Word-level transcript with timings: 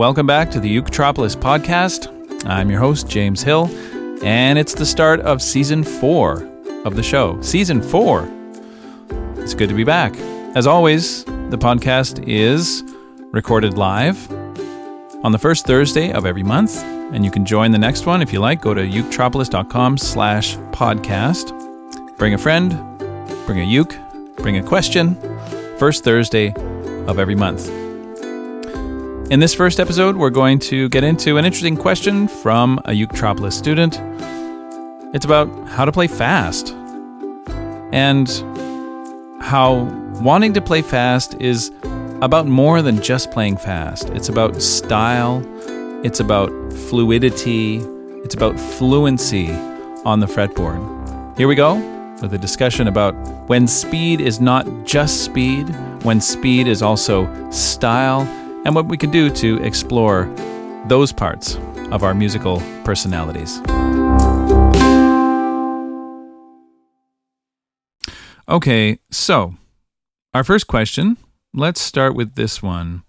welcome 0.00 0.26
back 0.26 0.50
to 0.50 0.58
the 0.58 0.80
Uketropolis 0.80 1.36
podcast. 1.36 2.08
I'm 2.46 2.70
your 2.70 2.80
host, 2.80 3.06
James 3.06 3.42
Hill, 3.42 3.68
and 4.24 4.58
it's 4.58 4.72
the 4.72 4.86
start 4.86 5.20
of 5.20 5.42
season 5.42 5.84
four 5.84 6.42
of 6.86 6.96
the 6.96 7.02
show. 7.02 7.38
Season 7.42 7.82
four. 7.82 8.26
It's 9.36 9.52
good 9.52 9.68
to 9.68 9.74
be 9.74 9.84
back. 9.84 10.16
As 10.56 10.66
always, 10.66 11.24
the 11.26 11.58
podcast 11.58 12.26
is 12.26 12.82
recorded 13.30 13.76
live 13.76 14.16
on 15.22 15.32
the 15.32 15.38
first 15.38 15.66
Thursday 15.66 16.12
of 16.12 16.24
every 16.24 16.44
month, 16.44 16.82
and 16.82 17.22
you 17.22 17.30
can 17.30 17.44
join 17.44 17.70
the 17.70 17.78
next 17.78 18.06
one 18.06 18.22
if 18.22 18.32
you 18.32 18.40
like. 18.40 18.62
Go 18.62 18.72
to 18.72 18.80
uketropolis.com 18.80 19.98
slash 19.98 20.56
podcast. 20.72 22.16
Bring 22.16 22.32
a 22.32 22.38
friend, 22.38 22.70
bring 23.44 23.60
a 23.60 23.64
uke, 23.64 23.94
bring 24.36 24.56
a 24.56 24.62
question. 24.62 25.14
First 25.76 26.04
Thursday 26.04 26.54
of 27.06 27.18
every 27.18 27.34
month. 27.34 27.89
In 29.30 29.38
this 29.38 29.54
first 29.54 29.78
episode, 29.78 30.16
we're 30.16 30.28
going 30.30 30.58
to 30.58 30.88
get 30.88 31.04
into 31.04 31.36
an 31.36 31.44
interesting 31.44 31.76
question 31.76 32.26
from 32.26 32.80
a 32.84 32.90
Uketropolis 32.90 33.52
student. 33.52 33.96
It's 35.14 35.24
about 35.24 35.46
how 35.68 35.84
to 35.84 35.92
play 35.92 36.08
fast 36.08 36.74
and 37.92 38.28
how 39.40 39.82
wanting 40.20 40.52
to 40.54 40.60
play 40.60 40.82
fast 40.82 41.40
is 41.40 41.70
about 42.22 42.48
more 42.48 42.82
than 42.82 43.00
just 43.00 43.30
playing 43.30 43.58
fast. 43.58 44.08
It's 44.08 44.28
about 44.28 44.60
style, 44.60 45.44
it's 46.04 46.18
about 46.18 46.50
fluidity, 46.72 47.76
it's 48.24 48.34
about 48.34 48.58
fluency 48.58 49.52
on 50.04 50.18
the 50.18 50.26
fretboard. 50.26 51.38
Here 51.38 51.46
we 51.46 51.54
go 51.54 51.76
with 52.20 52.34
a 52.34 52.38
discussion 52.38 52.88
about 52.88 53.14
when 53.48 53.68
speed 53.68 54.20
is 54.20 54.40
not 54.40 54.66
just 54.84 55.24
speed, 55.24 55.68
when 56.02 56.20
speed 56.20 56.66
is 56.66 56.82
also 56.82 57.28
style 57.52 58.26
and 58.64 58.74
what 58.74 58.86
we 58.86 58.96
can 58.96 59.10
do 59.10 59.30
to 59.30 59.62
explore 59.62 60.24
those 60.86 61.12
parts 61.12 61.56
of 61.90 62.02
our 62.02 62.14
musical 62.14 62.60
personalities. 62.84 63.60
Okay, 68.48 68.98
so 69.10 69.54
our 70.34 70.42
first 70.42 70.66
question, 70.66 71.16
let's 71.54 71.80
start 71.80 72.14
with 72.14 72.34
this 72.34 72.62
one. 72.62 73.04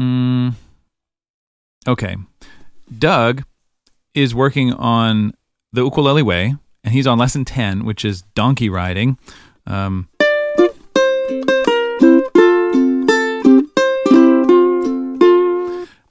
Mm, 0.00 0.54
okay, 1.88 2.16
Doug 2.98 3.42
is 4.14 4.34
working 4.34 4.72
on 4.72 5.32
the 5.72 5.82
ukulele 5.82 6.22
way, 6.22 6.54
and 6.84 6.94
he's 6.94 7.06
on 7.06 7.18
lesson 7.18 7.44
10, 7.44 7.84
which 7.84 8.04
is 8.04 8.22
donkey 8.34 8.68
riding. 8.68 9.18
Um, 9.66 10.08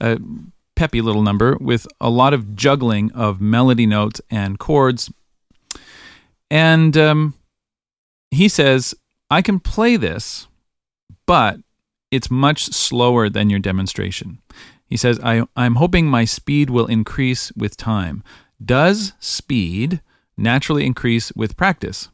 a 0.02 0.18
peppy 0.74 1.00
little 1.00 1.22
number 1.22 1.56
with 1.60 1.86
a 2.00 2.10
lot 2.10 2.34
of 2.34 2.56
juggling 2.56 3.12
of 3.12 3.40
melody 3.40 3.86
notes 3.86 4.20
and 4.30 4.58
chords. 4.58 5.10
And 6.50 6.96
um, 6.96 7.34
he 8.30 8.48
says, 8.48 8.94
I 9.30 9.40
can 9.40 9.60
play 9.60 9.96
this, 9.96 10.48
but 11.26 11.58
it's 12.10 12.30
much 12.30 12.64
slower 12.66 13.30
than 13.30 13.48
your 13.48 13.60
demonstration. 13.60 14.38
He 14.86 14.96
says, 14.98 15.18
I, 15.22 15.46
I'm 15.56 15.76
hoping 15.76 16.06
my 16.06 16.26
speed 16.26 16.68
will 16.68 16.86
increase 16.86 17.52
with 17.52 17.78
time. 17.78 18.22
Does 18.62 19.14
speed 19.20 20.02
naturally 20.36 20.84
increase 20.84 21.32
with 21.32 21.56
practice? 21.56 22.08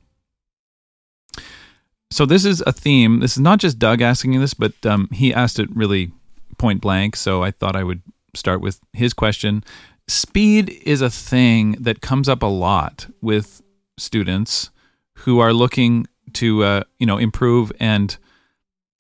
So, 2.11 2.25
this 2.25 2.45
is 2.45 2.63
a 2.67 2.73
theme. 2.73 3.21
This 3.21 3.33
is 3.33 3.41
not 3.41 3.59
just 3.59 3.79
Doug 3.79 4.01
asking 4.01 4.39
this, 4.41 4.55
but 4.55 4.73
um, 4.87 5.09
he 5.13 5.35
asked 5.35 5.59
it 5.59 5.69
really 5.75 6.13
point 6.59 6.81
blank. 6.81 7.17
So 7.17 7.43
I 7.43 7.51
thought 7.51 7.77
I 7.77 7.85
would 7.85 8.03
start 8.35 8.61
with 8.61 8.81
his 8.93 9.13
question. 9.15 9.65
Speed 10.07 10.71
is 10.85 11.01
a 11.01 11.11
thing 11.11 11.73
that 11.81 12.01
comes 12.01 12.29
up 12.29 12.43
a 12.43 12.47
lot 12.47 13.07
with 13.21 13.63
students 13.99 14.71
who 15.19 15.39
are 15.39 15.53
looking 15.53 16.07
to 16.35 16.63
uh, 16.63 16.83
you 16.99 17.07
know 17.07 17.19
improve 17.19 17.73
and 17.81 18.17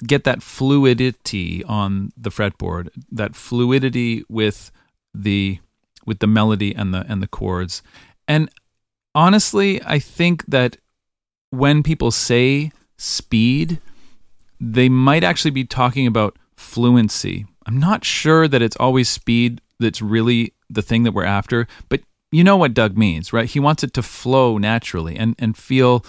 get 0.07 0.25
that 0.25 0.43
fluidity 0.43 1.65
on 1.65 2.13
the 2.17 2.31
fretboard, 2.31 2.89
that 3.11 3.35
fluidity 3.35 4.25
with 4.29 4.71
the 5.15 5.59
with 6.07 6.21
the 6.21 6.27
melody 6.27 6.75
and 6.75 6.95
the 6.95 7.05
and 7.09 7.23
the 7.23 7.29
chords. 7.29 7.83
And 8.27 8.51
honestly, 9.15 9.83
I 9.83 9.99
think 9.99 10.45
that 10.47 10.77
when 11.51 11.83
people 11.83 12.11
say 12.11 12.73
speed, 12.97 13.81
they 14.61 14.89
might 14.89 15.25
actually 15.25 15.51
be 15.51 15.65
talking 15.65 16.07
about 16.07 16.37
fluency. 16.59 17.47
I'm 17.67 17.79
not 17.79 18.05
sure 18.05 18.49
that 18.49 18.63
it's 18.63 18.77
always 18.77 19.09
speed 19.09 19.61
that's 19.79 20.03
really 20.03 20.55
the 20.69 20.83
thing 20.83 21.05
that 21.05 21.13
we're 21.13 21.25
after, 21.25 21.67
but 21.89 22.01
you 22.31 22.45
know 22.45 22.57
what 22.57 22.75
Doug 22.75 22.97
means, 22.97 23.33
right? 23.33 23.49
He 23.49 23.61
wants 23.61 23.83
it 23.83 23.95
to 23.95 24.03
flow 24.03 24.59
naturally 24.59 25.17
and, 25.17 25.35
and 25.39 25.57
feel 25.57 26.05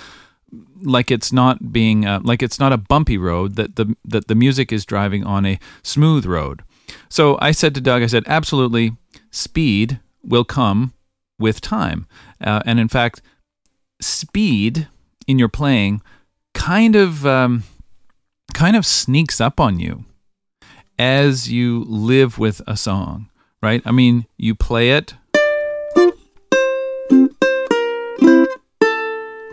like 0.81 1.11
it's 1.11 1.31
not 1.31 1.71
being 1.71 2.05
uh, 2.05 2.19
like 2.23 2.41
it's 2.41 2.59
not 2.59 2.73
a 2.73 2.77
bumpy 2.77 3.17
road 3.17 3.55
that 3.55 3.75
the 3.75 3.95
that 4.03 4.27
the 4.27 4.35
music 4.35 4.73
is 4.73 4.85
driving 4.85 5.23
on 5.23 5.45
a 5.45 5.59
smooth 5.83 6.25
road. 6.25 6.63
So 7.07 7.37
I 7.39 7.51
said 7.51 7.75
to 7.75 7.81
Doug, 7.81 8.01
I 8.01 8.07
said, 8.07 8.23
absolutely, 8.25 8.97
speed 9.29 9.99
will 10.23 10.43
come 10.43 10.93
with 11.37 11.61
time, 11.61 12.07
uh, 12.43 12.63
and 12.65 12.79
in 12.79 12.87
fact, 12.87 13.21
speed 14.01 14.87
in 15.27 15.37
your 15.37 15.49
playing 15.49 16.01
kind 16.55 16.95
of 16.95 17.25
um, 17.27 17.63
kind 18.55 18.75
of 18.75 18.85
sneaks 18.85 19.39
up 19.39 19.59
on 19.59 19.79
you 19.79 20.03
as 20.99 21.49
you 21.49 21.85
live 21.87 22.37
with 22.37 22.61
a 22.67 22.75
song, 22.75 23.29
right? 23.63 23.81
I 23.85 23.91
mean, 23.91 24.27
you 24.37 24.53
play 24.53 24.91
it. 24.91 25.13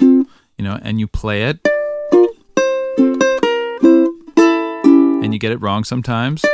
You 0.01 0.65
know, 0.65 0.81
and 0.83 0.99
you 0.99 1.07
play 1.07 1.45
it. 1.45 1.61
And 5.23 5.33
you 5.33 5.39
get 5.39 5.53
it 5.53 5.59
wrong 5.59 5.85
sometimes. 5.85 6.45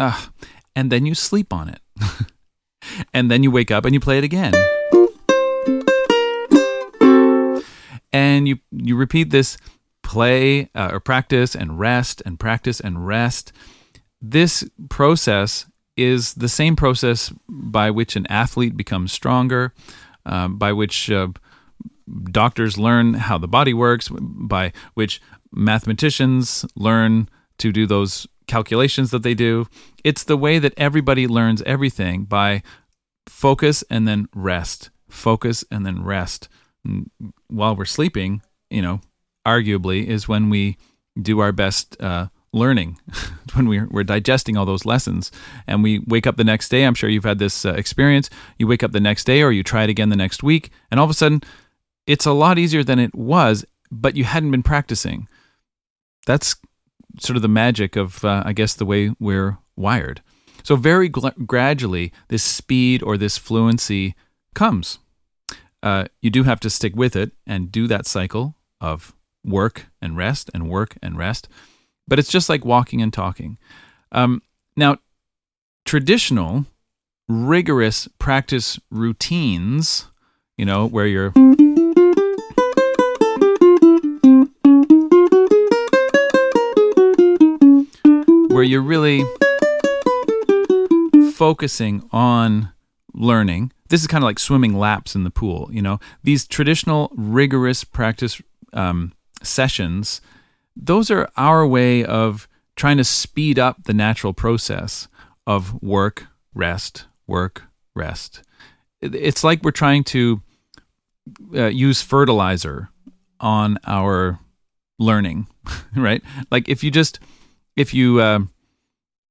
Ah, 0.00 0.30
and 0.76 0.92
then 0.92 1.06
you 1.06 1.14
sleep 1.14 1.54
on 1.54 1.70
it. 1.70 1.80
and 3.14 3.30
then 3.30 3.42
you 3.42 3.50
wake 3.50 3.70
up 3.70 3.86
and 3.86 3.94
you 3.94 4.00
play 4.00 4.18
it 4.18 4.24
again. 4.24 4.52
And 8.12 8.46
you 8.46 8.58
you 8.70 8.94
repeat 8.96 9.30
this 9.30 9.56
play 10.08 10.70
uh, 10.74 10.88
or 10.90 11.00
practice 11.00 11.54
and 11.54 11.78
rest 11.78 12.22
and 12.24 12.40
practice 12.40 12.80
and 12.80 13.06
rest. 13.06 13.52
This 14.22 14.64
process 14.88 15.66
is 15.98 16.32
the 16.32 16.48
same 16.48 16.76
process 16.76 17.30
by 17.46 17.90
which 17.90 18.16
an 18.16 18.26
athlete 18.28 18.74
becomes 18.74 19.12
stronger, 19.12 19.74
uh, 20.24 20.48
by 20.48 20.72
which 20.72 21.10
uh, 21.10 21.28
doctors 22.32 22.78
learn 22.78 23.14
how 23.14 23.36
the 23.36 23.46
body 23.46 23.74
works, 23.74 24.08
by 24.10 24.72
which 24.94 25.20
mathematicians 25.52 26.64
learn 26.74 27.28
to 27.58 27.70
do 27.70 27.86
those 27.86 28.26
calculations 28.46 29.10
that 29.10 29.22
they 29.22 29.34
do. 29.34 29.66
It's 30.04 30.24
the 30.24 30.38
way 30.38 30.58
that 30.58 30.72
everybody 30.78 31.26
learns 31.26 31.60
everything 31.66 32.24
by 32.24 32.62
focus 33.26 33.84
and 33.90 34.08
then 34.08 34.30
rest, 34.34 34.88
focus 35.10 35.66
and 35.70 35.84
then 35.84 36.02
rest. 36.02 36.48
And 36.82 37.10
while 37.48 37.76
we're 37.76 37.84
sleeping, 37.84 38.40
you 38.70 38.80
know, 38.80 39.00
arguably, 39.48 40.06
is 40.06 40.28
when 40.28 40.50
we 40.50 40.76
do 41.20 41.40
our 41.40 41.52
best 41.52 42.00
uh, 42.00 42.28
learning, 42.52 42.98
when 43.54 43.68
we're, 43.68 43.88
we're 43.90 44.04
digesting 44.04 44.56
all 44.56 44.66
those 44.66 44.84
lessons. 44.84 45.30
And 45.66 45.82
we 45.82 46.00
wake 46.00 46.26
up 46.26 46.36
the 46.36 46.44
next 46.44 46.68
day. 46.68 46.84
I'm 46.84 46.94
sure 46.94 47.10
you've 47.10 47.24
had 47.24 47.38
this 47.38 47.64
uh, 47.64 47.72
experience. 47.72 48.30
You 48.58 48.66
wake 48.66 48.82
up 48.82 48.92
the 48.92 49.00
next 49.00 49.24
day 49.24 49.42
or 49.42 49.50
you 49.50 49.62
try 49.62 49.84
it 49.84 49.90
again 49.90 50.08
the 50.08 50.16
next 50.16 50.42
week, 50.42 50.70
and 50.90 51.00
all 51.00 51.04
of 51.04 51.10
a 51.10 51.14
sudden, 51.14 51.42
it's 52.06 52.26
a 52.26 52.32
lot 52.32 52.58
easier 52.58 52.82
than 52.82 52.98
it 52.98 53.14
was, 53.14 53.64
but 53.90 54.16
you 54.16 54.24
hadn't 54.24 54.50
been 54.50 54.62
practicing. 54.62 55.28
That's 56.26 56.56
sort 57.20 57.36
of 57.36 57.42
the 57.42 57.48
magic 57.48 57.96
of, 57.96 58.24
uh, 58.24 58.42
I 58.46 58.52
guess, 58.52 58.74
the 58.74 58.86
way 58.86 59.12
we're 59.18 59.58
wired. 59.76 60.22
So, 60.62 60.76
very 60.76 61.08
gl- 61.08 61.46
gradually, 61.46 62.12
this 62.28 62.42
speed 62.42 63.02
or 63.02 63.16
this 63.16 63.38
fluency 63.38 64.14
comes. 64.54 64.98
Uh, 65.82 66.06
you 66.20 66.30
do 66.30 66.42
have 66.42 66.60
to 66.60 66.70
stick 66.70 66.96
with 66.96 67.14
it 67.14 67.32
and 67.46 67.70
do 67.70 67.86
that 67.86 68.06
cycle 68.06 68.56
of 68.80 69.14
work 69.48 69.86
and 70.00 70.16
rest 70.16 70.50
and 70.54 70.68
work 70.68 70.96
and 71.02 71.16
rest. 71.16 71.48
But 72.06 72.18
it's 72.18 72.30
just 72.30 72.48
like 72.48 72.64
walking 72.64 73.02
and 73.02 73.12
talking. 73.12 73.58
Um, 74.12 74.42
now, 74.76 74.98
traditional, 75.84 76.66
rigorous 77.28 78.08
practice 78.18 78.78
routines, 78.90 80.06
you 80.56 80.64
know, 80.64 80.86
where 80.86 81.06
you're. 81.06 81.32
Where 88.48 88.62
you're 88.64 88.82
really 88.82 89.24
focusing 91.32 92.08
on 92.10 92.72
learning. 93.14 93.72
This 93.88 94.00
is 94.00 94.06
kind 94.06 94.24
of 94.24 94.26
like 94.26 94.38
swimming 94.38 94.76
laps 94.76 95.14
in 95.14 95.24
the 95.24 95.30
pool, 95.30 95.68
you 95.72 95.80
know. 95.80 96.00
These 96.24 96.46
traditional, 96.46 97.12
rigorous 97.14 97.84
practice 97.84 98.42
um, 98.72 99.12
sessions, 99.42 100.20
those 100.76 101.10
are 101.10 101.28
our 101.36 101.66
way 101.66 102.04
of 102.04 102.48
trying 102.76 102.96
to 102.96 103.04
speed 103.04 103.58
up 103.58 103.84
the 103.84 103.92
natural 103.92 104.32
process 104.32 105.08
of 105.46 105.82
work, 105.82 106.26
rest, 106.54 107.06
work, 107.26 107.64
rest. 107.94 108.42
It's 109.00 109.42
like 109.42 109.62
we're 109.62 109.70
trying 109.70 110.04
to 110.04 110.42
uh, 111.54 111.66
use 111.66 112.02
fertilizer 112.02 112.90
on 113.40 113.78
our 113.84 114.40
learning, 114.98 115.48
right? 115.96 116.22
Like 116.50 116.68
if 116.68 116.82
you 116.82 116.90
just 116.90 117.20
if 117.76 117.94
you 117.94 118.20
uh, 118.20 118.40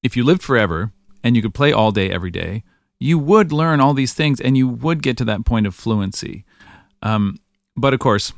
if 0.04 0.16
you 0.16 0.24
lived 0.24 0.44
forever 0.44 0.92
and 1.24 1.36
you 1.36 1.42
could 1.42 1.54
play 1.54 1.72
all 1.72 1.92
day 1.92 2.10
every 2.10 2.32
day, 2.32 2.64
you 3.00 3.20
would 3.20 3.52
learn 3.52 3.80
all 3.80 3.94
these 3.94 4.14
things 4.14 4.40
and 4.40 4.58
you 4.58 4.68
would 4.68 5.04
get 5.04 5.18
to 5.18 5.26
that 5.26 5.46
point 5.46 5.68
of 5.68 5.76
fluency. 5.76 6.46
Um, 7.02 7.38
but 7.76 7.94
of 7.94 8.00
course, 8.00 8.34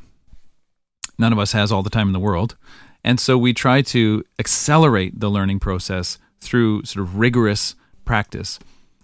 none 1.20 1.34
of 1.34 1.40
us 1.40 1.52
has 1.52 1.72
all 1.72 1.84
the 1.84 1.90
time 1.90 2.08
in 2.08 2.14
the 2.14 2.20
world. 2.20 2.56
And 3.04 3.20
so 3.20 3.38
we 3.38 3.54
try 3.54 3.82
to 3.84 4.24
accelerate 4.40 5.20
the 5.20 5.30
learning 5.30 5.60
process 5.60 6.18
through 6.42 6.86
sort 6.86 7.06
of 7.06 7.18
rigorous 7.18 7.76
practice. 8.06 8.60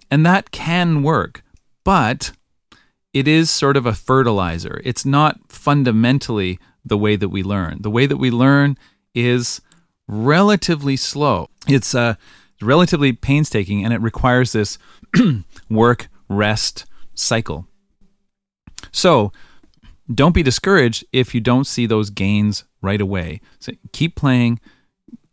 And 0.10 0.26
that 0.26 0.52
can 0.52 1.04
work, 1.04 1.44
but 1.84 2.32
it 3.14 3.28
is 3.28 3.50
sort 3.50 3.78
of 3.78 3.86
a 3.86 3.94
fertilizer. 3.94 4.82
It's 4.84 5.06
not 5.06 5.40
fundamentally 5.50 6.60
the 6.84 6.98
way 6.98 7.16
that 7.16 7.30
we 7.30 7.44
learn. 7.44 7.78
The 7.82 7.90
way 7.90 8.06
that 8.06 8.18
we 8.18 8.30
learn 8.30 8.78
is 9.14 9.62
relatively 10.08 10.96
slow. 10.96 11.50
It's 11.68 11.96
uh, 11.96 12.16
relatively 12.62 13.14
painstaking 13.14 13.84
and 13.84 13.94
it 13.94 14.02
requires 14.02 14.52
this 14.52 14.78
work 15.70 16.08
rest 16.30 16.86
cycle. 17.14 17.68
So, 18.92 19.32
don't 20.13 20.34
be 20.34 20.44
discouraged 20.44 21.06
if 21.12 21.34
you 21.34 21.42
don't 21.42 21.66
see 21.66 21.86
those 21.86 22.10
gains 22.10 22.63
right 22.81 23.02
away. 23.02 23.42
So 23.60 23.74
keep 23.92 24.16
playing, 24.16 24.60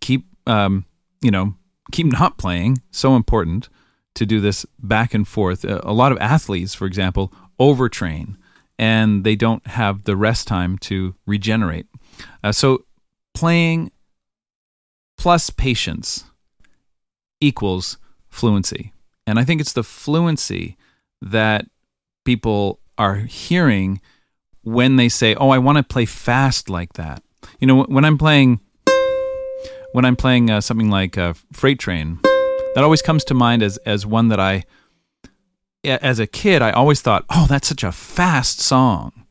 keep 0.00 0.26
um, 0.46 0.86
you 1.20 1.30
know, 1.30 1.54
keep 1.92 2.06
not 2.06 2.38
playing. 2.38 2.82
So 2.90 3.14
important 3.16 3.69
to 4.14 4.26
do 4.26 4.40
this 4.40 4.66
back 4.78 5.14
and 5.14 5.26
forth. 5.26 5.64
A 5.64 5.92
lot 5.92 6.12
of 6.12 6.19
athletes, 6.19 6.74
for 6.74 6.86
example, 6.86 7.32
overtrain 7.60 8.36
and 8.78 9.24
they 9.24 9.36
don't 9.36 9.66
have 9.69 10.04
the 10.04 10.16
rest 10.16 10.48
time 10.48 10.78
to 10.78 11.14
regenerate. 11.26 11.86
Uh, 12.42 12.52
so 12.52 12.84
playing 13.34 13.92
plus 15.16 15.50
patience 15.50 16.24
equals 17.40 17.98
fluency. 18.28 18.92
And 19.26 19.38
I 19.38 19.44
think 19.44 19.60
it's 19.60 19.72
the 19.72 19.84
fluency 19.84 20.76
that 21.20 21.66
people 22.24 22.80
are 22.98 23.16
hearing 23.16 24.00
when 24.62 24.96
they 24.96 25.08
say, 25.08 25.34
"Oh, 25.34 25.50
I 25.50 25.58
want 25.58 25.78
to 25.78 25.82
play 25.82 26.04
fast 26.04 26.68
like 26.68 26.94
that." 26.94 27.22
You 27.60 27.66
know, 27.66 27.82
when 27.84 28.04
I'm 28.04 28.18
playing 28.18 28.60
when 29.92 30.04
I'm 30.04 30.16
playing 30.16 30.50
uh, 30.50 30.60
something 30.60 30.90
like 30.90 31.18
uh, 31.18 31.34
Freight 31.52 31.78
Train, 31.78 32.18
that 32.74 32.82
always 32.82 33.02
comes 33.02 33.24
to 33.24 33.34
mind 33.34 33.62
as 33.62 33.76
as 33.78 34.06
one 34.06 34.28
that 34.28 34.40
I 34.40 34.64
as 35.84 36.18
a 36.18 36.26
kid 36.26 36.62
I 36.62 36.70
always 36.70 37.00
thought, 37.00 37.24
"Oh, 37.30 37.46
that's 37.48 37.68
such 37.68 37.84
a 37.84 37.92
fast 37.92 38.60
song." 38.60 39.21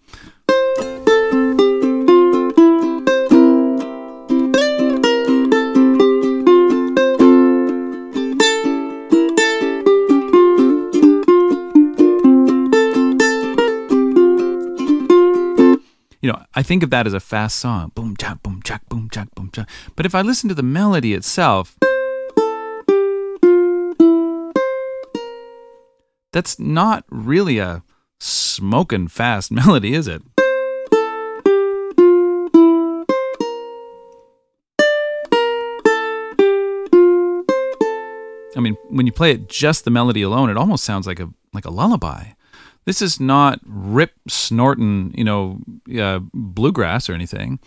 You 16.22 16.32
know, 16.32 16.44
I 16.54 16.62
think 16.62 16.84
of 16.84 16.92
that 16.92 17.08
as 17.08 17.14
a 17.14 17.20
fast 17.20 17.58
song. 17.58 17.92
Boom, 17.96 18.16
chak, 18.16 18.44
boom, 18.44 18.62
chak, 18.64 18.88
boom, 18.88 19.10
chak, 19.10 19.34
boom, 19.34 19.50
chak. 19.52 19.68
But 19.96 20.06
if 20.06 20.14
I 20.14 20.22
listen 20.22 20.50
to 20.50 20.56
the 20.56 20.62
melody 20.62 21.14
itself, 21.16 21.78
that's 26.32 26.60
not 26.60 27.06
really 27.10 27.58
a 27.58 27.84
smoking 28.20 29.08
fast 29.08 29.52
melody, 29.52 29.96
is 29.96 30.08
it? 30.08 30.22
I 38.54 38.60
mean, 38.60 38.78
when 38.90 39.08
you 39.08 39.12
play 39.12 39.32
it 39.32 39.50
just 39.50 39.86
the 39.86 39.92
melody 39.92 40.22
alone, 40.22 40.52
it 40.52 40.58
almost 40.58 40.84
sounds 40.84 41.08
like 41.08 41.20
a 41.20 41.30
like 41.52 41.66
a 41.66 41.72
lullaby. 41.72 42.34
This 42.86 43.02
is 43.02 43.20
not 43.20 43.60
rip 43.66 44.14
snorting, 44.28 45.14
you 45.16 45.24
know, 45.24 45.60
uh, 46.00 46.20
bluegrass 46.34 47.10
or 47.10 47.14
anything. 47.14 47.60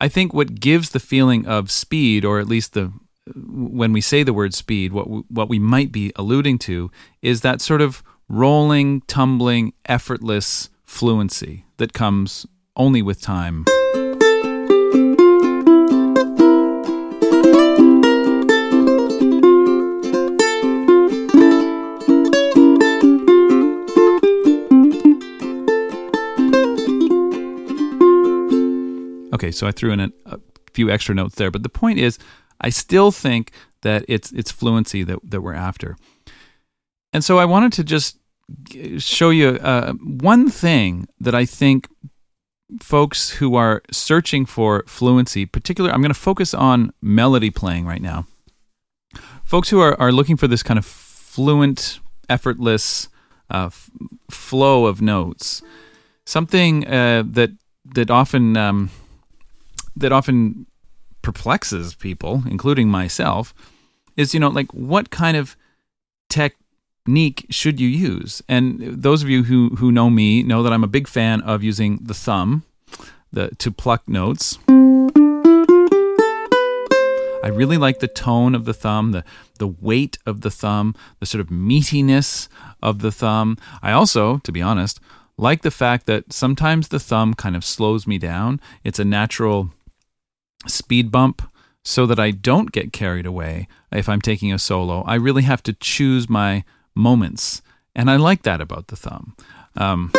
I 0.00 0.08
think 0.08 0.34
what 0.34 0.60
gives 0.60 0.90
the 0.90 1.00
feeling 1.00 1.46
of 1.46 1.70
speed, 1.70 2.24
or 2.24 2.40
at 2.40 2.48
least 2.48 2.74
the 2.74 2.92
when 3.36 3.92
we 3.92 4.00
say 4.00 4.22
the 4.22 4.34
word 4.34 4.52
speed, 4.52 4.92
what 4.92 5.08
we, 5.08 5.22
what 5.28 5.48
we 5.48 5.58
might 5.58 5.90
be 5.90 6.12
alluding 6.16 6.58
to 6.58 6.90
is 7.22 7.40
that 7.40 7.62
sort 7.62 7.80
of 7.80 8.02
rolling, 8.28 9.00
tumbling, 9.02 9.72
effortless 9.86 10.68
fluency 10.84 11.64
that 11.78 11.92
comes 11.92 12.46
only 12.76 13.02
with 13.02 13.20
time. 13.20 13.64
Okay, 29.44 29.52
so 29.52 29.66
I 29.66 29.72
threw 29.72 29.92
in 29.92 30.00
a, 30.00 30.10
a 30.24 30.38
few 30.72 30.90
extra 30.90 31.14
notes 31.14 31.34
there, 31.34 31.50
but 31.50 31.62
the 31.62 31.68
point 31.68 31.98
is, 31.98 32.18
I 32.62 32.70
still 32.70 33.12
think 33.12 33.50
that 33.82 34.02
it's 34.08 34.32
it's 34.32 34.50
fluency 34.50 35.04
that 35.04 35.18
that 35.22 35.42
we're 35.42 35.52
after. 35.52 35.98
And 37.12 37.22
so 37.22 37.38
I 37.38 37.44
wanted 37.44 37.72
to 37.74 37.84
just 37.84 38.16
show 38.98 39.28
you 39.28 39.58
uh, 39.60 39.92
one 39.92 40.48
thing 40.48 41.08
that 41.20 41.34
I 41.34 41.44
think 41.44 41.88
folks 42.80 43.32
who 43.32 43.54
are 43.54 43.82
searching 43.90 44.46
for 44.46 44.82
fluency, 44.86 45.44
particular, 45.44 45.90
I'm 45.90 46.00
going 46.00 46.14
to 46.14 46.18
focus 46.18 46.54
on 46.54 46.92
melody 47.02 47.50
playing 47.50 47.84
right 47.84 48.02
now. 48.02 48.26
Folks 49.44 49.68
who 49.68 49.80
are, 49.80 49.94
are 50.00 50.10
looking 50.10 50.38
for 50.38 50.48
this 50.48 50.62
kind 50.62 50.78
of 50.78 50.86
fluent, 50.86 52.00
effortless 52.30 53.10
uh, 53.50 53.66
f- 53.66 53.90
flow 54.30 54.86
of 54.86 55.02
notes, 55.02 55.62
something 56.24 56.86
uh, 56.86 57.22
that 57.26 57.50
that 57.94 58.10
often 58.10 58.56
um, 58.56 58.90
that 59.96 60.12
often 60.12 60.66
perplexes 61.22 61.94
people, 61.94 62.42
including 62.46 62.88
myself, 62.88 63.54
is 64.16 64.34
you 64.34 64.40
know 64.40 64.48
like 64.48 64.72
what 64.72 65.10
kind 65.10 65.36
of 65.36 65.56
technique 66.28 67.46
should 67.50 67.80
you 67.80 67.88
use? 67.88 68.42
And 68.48 68.80
those 68.80 69.22
of 69.22 69.28
you 69.28 69.44
who 69.44 69.70
who 69.76 69.90
know 69.90 70.10
me 70.10 70.42
know 70.42 70.62
that 70.62 70.72
I'm 70.72 70.84
a 70.84 70.88
big 70.88 71.08
fan 71.08 71.40
of 71.42 71.62
using 71.62 71.98
the 72.02 72.14
thumb, 72.14 72.64
the 73.32 73.50
to 73.58 73.70
pluck 73.70 74.08
notes. 74.08 74.58
I 77.42 77.48
really 77.48 77.76
like 77.76 77.98
the 77.98 78.08
tone 78.08 78.54
of 78.54 78.64
the 78.64 78.72
thumb, 78.72 79.12
the 79.12 79.22
the 79.58 79.68
weight 79.68 80.18
of 80.24 80.40
the 80.40 80.50
thumb, 80.50 80.94
the 81.20 81.26
sort 81.26 81.40
of 81.40 81.48
meatiness 81.48 82.48
of 82.82 83.00
the 83.00 83.12
thumb. 83.12 83.58
I 83.82 83.92
also, 83.92 84.38
to 84.38 84.52
be 84.52 84.62
honest, 84.62 84.98
like 85.36 85.62
the 85.62 85.70
fact 85.70 86.06
that 86.06 86.32
sometimes 86.32 86.88
the 86.88 87.00
thumb 87.00 87.34
kind 87.34 87.56
of 87.56 87.64
slows 87.64 88.06
me 88.06 88.18
down. 88.18 88.60
It's 88.82 88.98
a 88.98 89.04
natural 89.04 89.72
speed 90.66 91.10
bump 91.10 91.42
so 91.82 92.06
that 92.06 92.18
I 92.18 92.30
don't 92.30 92.72
get 92.72 92.92
carried 92.92 93.26
away 93.26 93.68
if 93.92 94.08
I'm 94.08 94.20
taking 94.20 94.52
a 94.52 94.58
solo. 94.58 95.02
I 95.02 95.16
really 95.16 95.42
have 95.42 95.62
to 95.64 95.72
choose 95.74 96.28
my 96.28 96.64
moments. 96.94 97.62
And 97.94 98.10
I 98.10 98.16
like 98.16 98.42
that 98.42 98.60
about 98.60 98.88
the 98.88 98.96
thumb. 98.96 99.36
Um, 99.76 100.10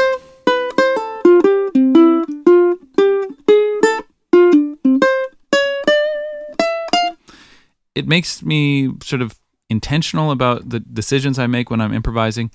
it 7.96 8.08
makes 8.08 8.44
me 8.44 8.92
sort 9.02 9.22
of 9.22 9.40
intentional 9.70 10.32
about 10.32 10.70
the 10.70 10.80
decisions 10.80 11.40
I 11.40 11.48
make 11.48 11.70
when 11.70 11.82
I'm 11.82 11.94
improvising. 11.94 12.52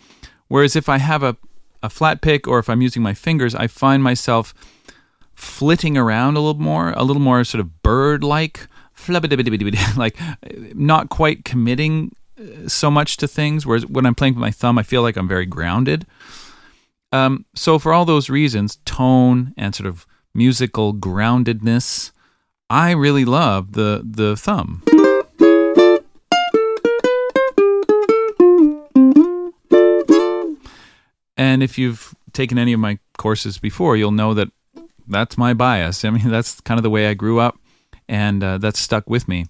Whereas 0.48 0.76
if 0.76 0.88
I 0.88 0.98
have 0.98 1.22
a, 1.22 1.36
a 1.82 1.90
flat 1.90 2.20
pick 2.20 2.46
or 2.46 2.58
if 2.58 2.68
I'm 2.68 2.82
using 2.82 3.02
my 3.02 3.14
fingers, 3.14 3.54
I 3.54 3.66
find 3.66 4.02
myself 4.02 4.54
flitting 5.40 5.96
around 5.96 6.36
a 6.36 6.40
little 6.40 6.60
more, 6.60 6.92
a 6.92 7.02
little 7.02 7.22
more 7.22 7.42
sort 7.44 7.60
of 7.60 7.82
bird 7.82 8.22
like, 8.22 8.68
like 9.96 10.18
not 10.74 11.08
quite 11.08 11.44
committing 11.44 12.14
uh, 12.38 12.68
so 12.68 12.90
much 12.90 13.16
to 13.18 13.28
things. 13.28 13.66
Whereas 13.66 13.86
when 13.86 14.06
I'm 14.06 14.14
playing 14.14 14.34
with 14.34 14.40
my 14.40 14.50
thumb, 14.50 14.78
I 14.78 14.82
feel 14.82 15.02
like 15.02 15.16
I'm 15.16 15.28
very 15.28 15.46
grounded. 15.46 16.06
Um, 17.12 17.44
so, 17.54 17.78
for 17.78 17.92
all 17.92 18.04
those 18.04 18.30
reasons, 18.30 18.78
tone 18.84 19.52
and 19.56 19.74
sort 19.74 19.88
of 19.88 20.06
musical 20.32 20.94
groundedness, 20.94 22.12
I 22.68 22.92
really 22.92 23.24
love 23.24 23.72
the 23.72 24.02
the 24.04 24.36
thumb. 24.36 24.82
And 31.36 31.62
if 31.62 31.78
you've 31.78 32.14
taken 32.32 32.58
any 32.58 32.72
of 32.72 32.80
my 32.80 32.98
courses 33.18 33.58
before, 33.58 33.96
you'll 33.96 34.12
know 34.12 34.34
that 34.34 34.50
that's 35.10 35.36
my 35.36 35.54
bias. 35.54 36.04
I 36.04 36.10
mean, 36.10 36.28
that's 36.30 36.60
kind 36.60 36.78
of 36.78 36.82
the 36.82 36.90
way 36.90 37.08
I 37.08 37.14
grew 37.14 37.40
up, 37.40 37.58
and 38.08 38.42
uh, 38.42 38.58
that's 38.58 38.80
stuck 38.80 39.08
with 39.08 39.28
me. 39.28 39.46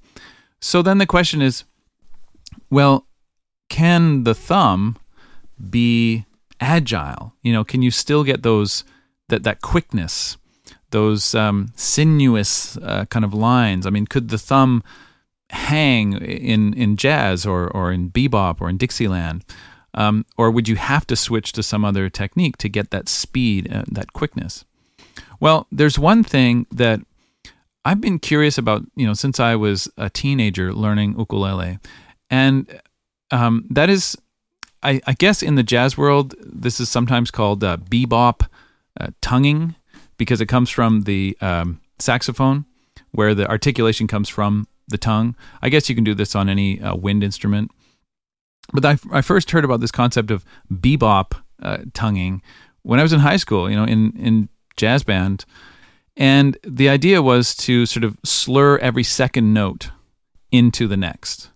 So 0.60 0.82
then 0.82 0.98
the 0.98 1.06
question 1.06 1.40
is 1.40 1.64
well, 2.70 3.06
can 3.68 4.24
the 4.24 4.34
thumb 4.34 4.96
be 5.70 6.26
agile? 6.60 7.34
You 7.42 7.52
know, 7.52 7.64
can 7.64 7.82
you 7.82 7.90
still 7.90 8.24
get 8.24 8.42
those 8.42 8.84
that 9.28 9.42
that 9.44 9.60
quickness, 9.60 10.36
those 10.90 11.34
um, 11.34 11.72
sinuous 11.76 12.76
uh, 12.78 13.04
kind 13.06 13.24
of 13.24 13.34
lines? 13.34 13.86
I 13.86 13.90
mean, 13.90 14.06
could 14.06 14.28
the 14.28 14.38
thumb 14.38 14.82
hang 15.50 16.12
in 16.14 16.74
in 16.74 16.96
jazz 16.96 17.46
or 17.46 17.68
or 17.68 17.92
in 17.92 18.10
bebop 18.10 18.60
or 18.60 18.68
in 18.68 18.76
Dixieland? 18.76 19.44
Um, 19.92 20.24
or 20.38 20.52
would 20.52 20.68
you 20.68 20.76
have 20.76 21.04
to 21.08 21.16
switch 21.16 21.52
to 21.52 21.64
some 21.64 21.84
other 21.84 22.08
technique 22.08 22.56
to 22.58 22.68
get 22.68 22.90
that 22.90 23.08
speed, 23.08 23.72
uh, 23.72 23.82
that 23.90 24.12
quickness? 24.12 24.64
Well, 25.40 25.66
there's 25.73 25.99
one 25.99 26.23
thing 26.23 26.66
that 26.70 27.00
I've 27.85 28.00
been 28.00 28.18
curious 28.18 28.59
about, 28.59 28.82
you 28.94 29.06
know, 29.06 29.14
since 29.14 29.40
I 29.40 29.56
was 29.56 29.88
a 29.97 30.11
teenager 30.11 30.75
learning 30.75 31.18
ukulele, 31.18 31.78
and 32.28 32.80
um, 33.30 33.64
that 33.70 33.88
is, 33.88 34.16
I, 34.82 35.00
I, 35.06 35.14
guess, 35.14 35.42
in 35.42 35.54
the 35.54 35.62
jazz 35.62 35.97
world, 35.97 36.35
this 36.40 36.78
is 36.78 36.88
sometimes 36.90 37.30
called 37.30 37.64
uh, 37.64 37.78
bebop 37.78 38.47
uh, 39.00 39.09
tonguing 39.23 39.75
because 40.18 40.42
it 40.42 40.47
comes 40.47 40.68
from 40.68 41.02
the 41.02 41.37
um, 41.40 41.80
saxophone, 41.99 42.66
where 43.12 43.35
the 43.35 43.49
articulation 43.49 44.06
comes 44.06 44.28
from 44.28 44.66
the 44.88 44.99
tongue. 44.99 45.35
I 45.62 45.70
guess 45.70 45.88
you 45.88 45.94
can 45.94 46.04
do 46.04 46.14
this 46.14 46.35
on 46.35 46.49
any 46.49 46.80
uh, 46.80 46.94
wind 46.94 47.25
instrument. 47.25 47.70
But 48.73 48.85
I, 48.85 48.99
I, 49.11 49.23
first 49.23 49.50
heard 49.50 49.64
about 49.64 49.80
this 49.80 49.90
concept 49.90 50.30
of 50.30 50.44
bebop 50.73 51.32
uh, 51.62 51.78
tonguing 51.94 52.42
when 52.82 53.00
I 53.00 53.02
was 53.02 53.12
in 53.12 53.20
high 53.20 53.38
school, 53.38 53.70
you 53.70 53.76
know, 53.76 53.85
in, 53.85 54.12
in 54.16 54.49
jazz 54.80 55.04
band. 55.04 55.44
And 56.16 56.58
the 56.64 56.88
idea 56.88 57.22
was 57.22 57.54
to 57.66 57.87
sort 57.87 58.04
of 58.04 58.16
slur 58.25 58.78
every 58.78 59.04
second 59.04 59.52
note 59.54 59.90
into 60.50 60.88
the 60.88 60.96
next. 60.96 61.50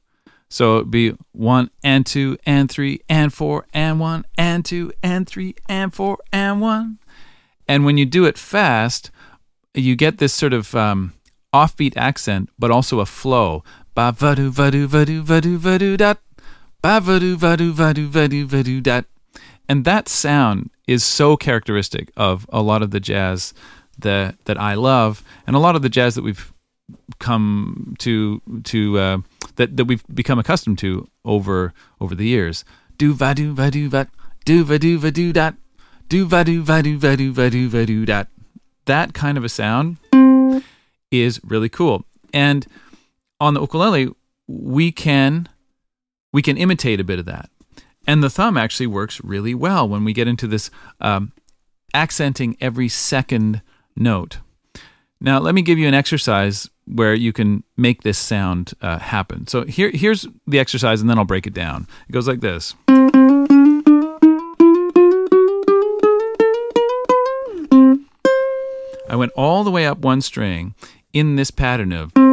So 0.49 0.77
it'd 0.77 0.91
be 0.91 1.17
one 1.33 1.71
and 1.83 2.07
two 2.07 2.39
and 2.47 2.71
three 2.71 3.01
and 3.09 3.33
four 3.33 3.67
and 3.75 3.99
one 3.99 4.25
and 4.39 4.65
two 4.65 4.93
and 5.03 5.27
three 5.27 5.57
and 5.69 5.93
four 5.93 6.19
and 6.33 6.61
one. 6.61 6.99
And 7.67 7.85
when 7.85 7.99
you 7.99 8.07
do 8.07 8.25
it 8.27 8.39
fast, 8.39 9.11
you 9.75 9.97
get 9.97 10.19
this 10.19 10.33
sort 10.33 10.53
of 10.53 10.75
um, 10.75 11.13
offbeat 11.53 11.97
accent, 11.97 12.51
but 12.59 12.71
also 12.71 13.01
a 13.01 13.07
flow. 13.07 13.65
Ba 13.95 14.13
vadu 14.13 14.51
vadu 14.51 14.87
vadu 14.87 15.23
vadu 15.23 15.59
vadu 15.59 15.97
dat. 15.97 16.19
Ba 16.83 17.01
vadu 17.01 17.37
vadu 17.37 17.73
vadu 17.73 18.09
vadu 18.09 18.47
vadu 18.47 18.81
dat. 18.81 19.07
And 19.69 19.85
that 19.85 20.09
sound 20.09 20.71
is 20.87 21.05
so 21.05 21.37
characteristic 21.37 22.11
of 22.17 22.47
a 22.51 22.63
lot 22.63 22.83
of 22.83 22.91
the 22.91 23.01
jazz 23.01 23.55
that 23.99 24.37
that 24.45 24.59
I 24.59 24.75
love, 24.75 25.23
and 25.47 25.57
a 25.57 25.59
lot 25.59 25.77
of 25.77 25.83
the 25.83 25.89
jazz 25.89 26.15
that 26.15 26.23
we've 26.25 26.53
come 27.19 27.95
to 27.99 28.43
to 28.65 28.99
uh, 28.99 29.19
that 29.57 29.77
that 29.77 29.87
we've 29.87 30.05
become 30.13 30.39
accustomed 30.39 30.79
to 30.81 31.09
over 31.25 31.73
over 32.01 32.15
the 32.15 32.27
years. 32.27 32.65
Do 32.99 33.15
va 33.15 33.35
do 33.35 33.55
va 33.55 33.71
do 33.71 33.89
va 33.89 34.09
do 34.45 34.65
va 34.65 34.79
do 34.79 34.99
va 34.99 35.11
do 35.11 35.33
dat 35.33 35.55
do 36.09 36.27
va 36.27 36.45
do 36.45 36.63
va 36.63 36.83
do 36.83 36.99
va 36.99 37.17
do 37.17 37.33
va 37.33 37.51
do 37.51 37.69
va 37.69 37.87
do 37.87 38.07
dat. 38.07 38.29
That 38.85 39.15
kind 39.15 39.39
of 39.39 39.45
a 39.45 39.49
sound 39.49 39.97
is 41.11 41.41
really 41.43 41.69
cool. 41.69 42.05
And 42.33 42.67
on 43.41 43.55
the 43.55 43.61
ukulele, 43.61 44.11
we 44.47 44.93
can 44.93 45.49
we 46.33 46.43
can 46.43 46.57
imitate 46.57 47.01
a 47.01 47.05
bit 47.05 47.19
of 47.19 47.27
that. 47.27 47.49
And 48.07 48.23
the 48.23 48.31
thumb 48.31 48.57
actually 48.57 48.87
works 48.87 49.23
really 49.25 49.55
well 49.55 49.89
when 49.89 50.05
we 50.05 50.13
get 50.13 50.29
into 50.29 50.47
this 50.47 50.71
um, 51.01 51.33
accenting 51.95 52.57
every 52.61 52.89
second 52.89 53.63
note. 53.97 54.39
Now, 55.21 55.39
let 55.39 55.55
me 55.55 55.63
give 55.63 55.79
you 55.79 55.89
an 55.89 55.95
exercise 55.95 56.69
where 56.87 57.15
you 57.15 57.33
can 57.33 57.65
make 57.77 58.03
this 58.03 58.19
sound 58.19 58.75
uh, 58.83 58.99
happen. 58.99 59.47
So 59.47 59.65
here, 59.65 59.91
here's 59.91 60.27
the 60.47 60.59
exercise, 60.59 61.01
and 61.01 61.09
then 61.09 61.19
I'll 61.19 61.25
break 61.25 61.47
it 61.47 61.55
down. 61.55 61.87
It 62.09 62.13
goes 62.13 62.29
like 62.29 62.41
this. 62.41 62.75
I 69.09 69.17
went 69.17 69.33
all 69.37 69.65
the 69.65 69.71
way 69.71 69.87
up 69.87 69.99
one 69.99 70.21
string 70.21 70.75
in 71.13 71.37
this 71.37 71.51
pattern 71.51 71.93
of. 71.93 72.24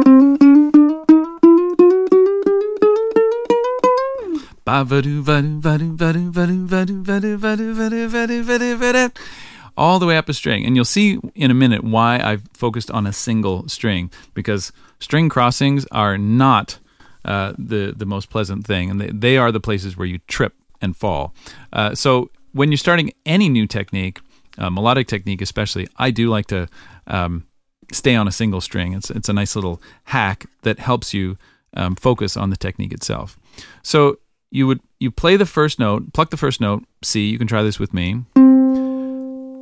All 9.76 9.98
the 9.98 10.06
way 10.06 10.16
up 10.16 10.28
a 10.28 10.34
string. 10.34 10.64
And 10.64 10.76
you'll 10.76 10.84
see 10.84 11.18
in 11.34 11.50
a 11.50 11.54
minute 11.54 11.84
why 11.84 12.20
I've 12.20 12.42
focused 12.52 12.90
on 12.90 13.06
a 13.06 13.12
single 13.12 13.68
string 13.68 14.10
because 14.34 14.72
string 15.00 15.28
crossings 15.28 15.86
are 15.90 16.18
not 16.18 16.78
uh, 17.24 17.52
the 17.56 17.94
the 17.96 18.06
most 18.06 18.30
pleasant 18.30 18.66
thing, 18.66 18.90
and 18.90 19.00
they, 19.00 19.06
they 19.08 19.38
are 19.38 19.52
the 19.52 19.60
places 19.60 19.96
where 19.96 20.06
you 20.06 20.18
trip 20.26 20.54
and 20.80 20.96
fall. 20.96 21.32
Uh, 21.72 21.94
so 21.94 22.30
when 22.52 22.70
you're 22.70 22.78
starting 22.78 23.12
any 23.24 23.48
new 23.48 23.66
technique, 23.66 24.20
uh, 24.58 24.68
melodic 24.68 25.06
technique 25.06 25.40
especially, 25.40 25.86
I 25.96 26.10
do 26.10 26.28
like 26.28 26.46
to 26.48 26.68
um, 27.06 27.46
stay 27.92 28.16
on 28.16 28.26
a 28.26 28.32
single 28.32 28.60
string. 28.60 28.92
It's 28.92 29.08
it's 29.08 29.28
a 29.28 29.32
nice 29.32 29.54
little 29.54 29.80
hack 30.04 30.46
that 30.62 30.80
helps 30.80 31.14
you 31.14 31.38
um, 31.74 31.94
focus 31.94 32.36
on 32.36 32.50
the 32.50 32.56
technique 32.56 32.92
itself. 32.92 33.38
So 33.82 34.18
you 34.52 34.68
would 34.68 34.80
you 35.00 35.10
play 35.10 35.36
the 35.36 35.46
first 35.46 35.80
note, 35.80 36.12
pluck 36.12 36.30
the 36.30 36.36
first 36.36 36.60
note, 36.60 36.84
C. 37.02 37.28
You 37.28 37.38
can 37.38 37.48
try 37.48 37.62
this 37.62 37.80
with 37.80 37.92
me 37.92 38.22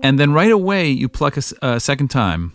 and 0.03 0.19
then 0.19 0.33
right 0.33 0.51
away 0.51 0.89
you 0.89 1.09
pluck 1.09 1.37
a, 1.37 1.43
a 1.63 1.81
second 1.81 2.09
time, 2.09 2.53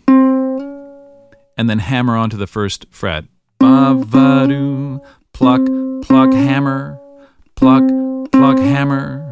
and 1.56 1.70
then 1.70 1.78
hammer 1.78 2.16
onto 2.16 2.36
the 2.36 2.46
first 2.46 2.86
fret. 2.90 3.24
Ba-va-doo, 3.58 5.00
pluck, 5.32 5.62
pluck, 6.02 6.32
hammer, 6.32 7.00
pluck, 7.54 7.84
pluck, 8.32 8.58
hammer. 8.58 9.22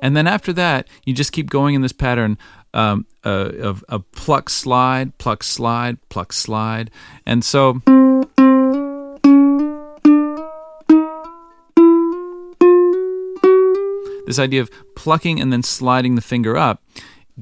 And 0.00 0.16
then 0.16 0.26
after 0.26 0.52
that, 0.54 0.88
you 1.04 1.12
just 1.12 1.32
keep 1.32 1.50
going 1.50 1.74
in 1.74 1.82
this 1.82 1.92
pattern 1.92 2.38
um, 2.74 3.06
of, 3.24 3.84
of 3.88 4.10
pluck, 4.12 4.50
slide, 4.50 5.16
pluck, 5.18 5.42
slide, 5.42 5.98
pluck, 6.08 6.32
slide. 6.32 6.90
And 7.26 7.44
so. 7.44 7.82
this 14.28 14.38
idea 14.38 14.60
of 14.60 14.70
plucking 14.94 15.40
and 15.40 15.50
then 15.50 15.62
sliding 15.62 16.14
the 16.14 16.20
finger 16.20 16.54
up 16.54 16.82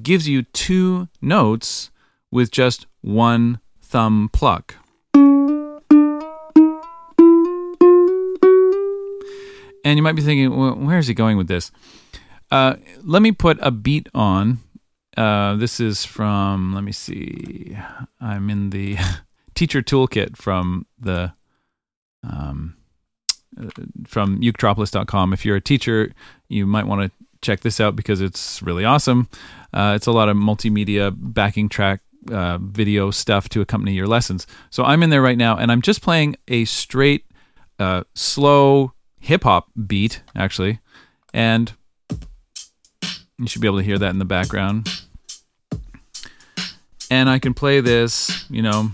gives 0.00 0.28
you 0.28 0.42
two 0.42 1.08
notes 1.20 1.90
with 2.30 2.52
just 2.52 2.86
one 3.00 3.58
thumb 3.82 4.30
pluck. 4.32 4.76
And 9.84 9.96
you 9.96 10.02
might 10.02 10.14
be 10.16 10.22
thinking, 10.22 10.56
well, 10.56 10.74
where 10.74 10.98
is 10.98 11.06
he 11.06 11.14
going 11.14 11.36
with 11.36 11.48
this? 11.48 11.70
Uh, 12.50 12.76
let 13.02 13.22
me 13.22 13.32
put 13.32 13.58
a 13.60 13.70
beat 13.70 14.08
on. 14.14 14.58
Uh, 15.16 15.56
this 15.56 15.80
is 15.80 16.04
from, 16.04 16.74
let 16.74 16.84
me 16.84 16.92
see, 16.92 17.76
I'm 18.20 18.50
in 18.50 18.70
the 18.70 18.98
teacher 19.54 19.80
toolkit 19.82 20.36
from 20.36 20.86
the 20.98 21.32
um, 22.22 22.76
from 24.06 24.40
uketropolis.com. 24.40 25.32
If 25.32 25.44
you're 25.44 25.56
a 25.56 25.60
teacher, 25.60 26.12
you 26.48 26.66
might 26.66 26.86
want 26.86 27.02
to 27.02 27.26
check 27.42 27.60
this 27.60 27.80
out 27.80 27.96
because 27.96 28.20
it's 28.20 28.62
really 28.62 28.84
awesome. 28.84 29.28
Uh, 29.72 29.92
it's 29.96 30.06
a 30.06 30.12
lot 30.12 30.28
of 30.28 30.36
multimedia 30.36 31.14
backing 31.16 31.68
track 31.68 32.00
uh, 32.30 32.58
video 32.58 33.10
stuff 33.10 33.48
to 33.50 33.60
accompany 33.60 33.92
your 33.92 34.06
lessons. 34.06 34.46
So 34.70 34.84
I'm 34.84 35.02
in 35.02 35.10
there 35.10 35.22
right 35.22 35.38
now, 35.38 35.56
and 35.56 35.70
I'm 35.70 35.82
just 35.82 36.02
playing 36.02 36.36
a 36.48 36.64
straight, 36.64 37.24
uh, 37.78 38.04
slow 38.14 38.92
hip 39.20 39.44
hop 39.44 39.68
beat, 39.86 40.22
actually, 40.34 40.80
and 41.32 41.72
you 43.38 43.46
should 43.46 43.62
be 43.62 43.68
able 43.68 43.78
to 43.78 43.84
hear 43.84 43.98
that 43.98 44.10
in 44.10 44.18
the 44.18 44.24
background. 44.24 44.88
And 47.10 47.28
I 47.28 47.38
can 47.38 47.54
play 47.54 47.80
this, 47.80 48.44
you 48.50 48.62
know. 48.62 48.90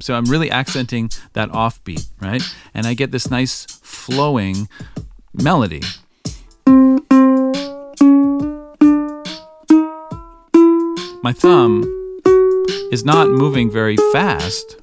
So 0.00 0.14
I'm 0.14 0.24
really 0.24 0.50
accenting 0.50 1.10
that 1.34 1.50
offbeat, 1.50 2.08
right? 2.20 2.42
And 2.74 2.88
I 2.88 2.94
get 2.94 3.12
this 3.12 3.30
nice 3.30 3.66
flowing 3.82 4.68
melody. 5.32 5.80
My 11.22 11.32
thumb 11.32 12.01
is 12.92 13.06
not 13.06 13.30
moving 13.30 13.70
very 13.70 13.96
fast. 14.12 14.76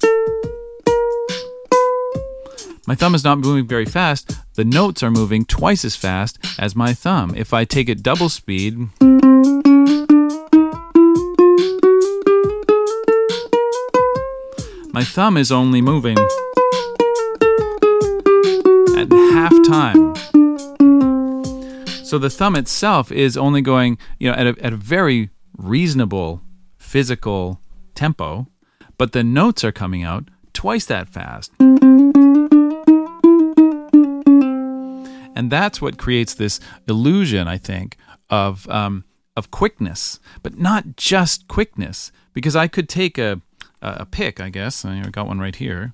My 2.88 2.96
thumb 2.96 3.14
is 3.14 3.22
not 3.22 3.38
moving 3.38 3.68
very 3.68 3.84
fast. 3.84 4.36
The 4.54 4.64
notes 4.64 5.04
are 5.04 5.12
moving 5.12 5.44
twice 5.44 5.84
as 5.84 5.94
fast 5.94 6.36
as 6.58 6.74
my 6.74 6.92
thumb. 6.92 7.32
If 7.36 7.54
I 7.54 7.64
take 7.64 7.88
it 7.88 8.02
double 8.02 8.28
speed, 8.28 8.76
my 14.92 15.04
thumb 15.04 15.36
is 15.36 15.52
only 15.52 15.80
moving 15.80 16.18
at 18.98 19.12
half 19.32 19.54
time. 19.68 20.16
So 22.02 22.18
the 22.18 22.28
thumb 22.28 22.56
itself 22.56 23.12
is 23.12 23.36
only 23.36 23.62
going, 23.62 23.98
you 24.18 24.28
know, 24.28 24.36
at 24.36 24.48
a, 24.48 24.56
at 24.64 24.72
a 24.72 24.76
very 24.76 25.30
reasonable 25.56 26.42
physical 26.76 27.60
tempo, 28.00 28.46
but 28.96 29.12
the 29.12 29.22
notes 29.22 29.62
are 29.62 29.72
coming 29.72 30.02
out 30.02 30.30
twice 30.54 30.86
that 30.86 31.06
fast. 31.06 31.52
And 35.36 35.50
that's 35.50 35.82
what 35.82 35.98
creates 35.98 36.32
this 36.32 36.60
illusion, 36.88 37.46
I 37.46 37.58
think, 37.58 37.98
of 38.30 38.66
um, 38.70 39.04
of 39.36 39.50
quickness, 39.50 40.18
but 40.42 40.58
not 40.58 40.96
just 40.96 41.46
quickness. 41.46 42.10
Because 42.32 42.56
I 42.56 42.68
could 42.68 42.88
take 42.88 43.18
a 43.18 43.42
a 43.82 44.06
pick, 44.06 44.40
I 44.40 44.48
guess. 44.48 44.82
I 44.84 45.02
got 45.10 45.26
one 45.26 45.38
right 45.38 45.56
here. 45.56 45.92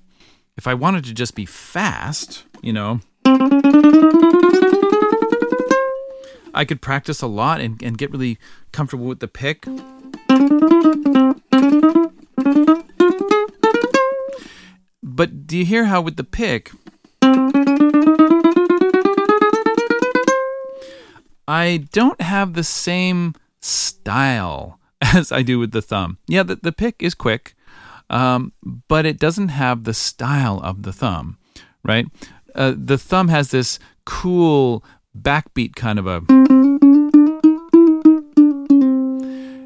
If 0.55 0.65
I 0.65 0.73
wanted 0.73 1.03
to 1.05 1.13
just 1.13 1.35
be 1.35 1.45
fast, 1.45 2.45
you 2.61 2.71
know, 2.71 3.01
I 6.53 6.63
could 6.65 6.81
practice 6.81 7.21
a 7.21 7.27
lot 7.27 7.59
and, 7.59 7.83
and 7.83 7.97
get 7.97 8.11
really 8.11 8.37
comfortable 8.71 9.07
with 9.07 9.19
the 9.19 9.27
pick. 9.27 9.65
But 15.03 15.47
do 15.47 15.57
you 15.57 15.65
hear 15.65 15.85
how 15.85 16.01
with 16.01 16.15
the 16.15 16.23
pick, 16.23 16.71
I 21.47 21.85
don't 21.91 22.21
have 22.21 22.53
the 22.53 22.63
same 22.63 23.33
style 23.61 24.79
as 25.01 25.31
I 25.31 25.41
do 25.41 25.59
with 25.59 25.71
the 25.71 25.81
thumb. 25.81 26.17
Yeah, 26.27 26.43
the, 26.43 26.55
the 26.55 26.71
pick 26.71 27.01
is 27.01 27.15
quick, 27.15 27.55
um, 28.09 28.53
but 28.63 29.05
it 29.05 29.19
doesn't 29.19 29.49
have 29.49 29.83
the 29.83 29.93
style 29.93 30.59
of 30.63 30.83
the 30.83 30.93
thumb, 30.93 31.37
right? 31.83 32.05
Uh, 32.53 32.73
the 32.75 32.97
thumb 32.97 33.29
has 33.29 33.51
this 33.51 33.79
cool 34.05 34.83
backbeat 35.17 35.75
kind 35.75 35.99
of 35.99 36.07
a. 36.07 36.21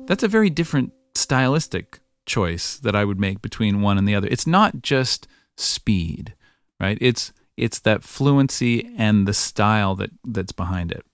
That's 0.06 0.24
a 0.24 0.28
very 0.28 0.50
different 0.50 0.94
stylistic 1.16 2.00
choice 2.26 2.78
that 2.78 2.96
I 2.96 3.06
would 3.06 3.20
make 3.20 3.42
between 3.42 3.82
one 3.82 3.98
and 3.98 4.08
the 4.08 4.16
other. 4.16 4.28
It's 4.30 4.48
not 4.48 4.82
just 4.82 5.28
speed, 5.58 6.34
right? 6.80 6.98
It's 7.02 7.34
it's 7.58 7.80
that 7.80 8.04
fluency 8.04 8.90
and 8.98 9.28
the 9.28 9.34
style 9.34 9.96
that 9.96 10.12
that's 10.26 10.52
behind 10.52 10.92
it. 10.92 11.06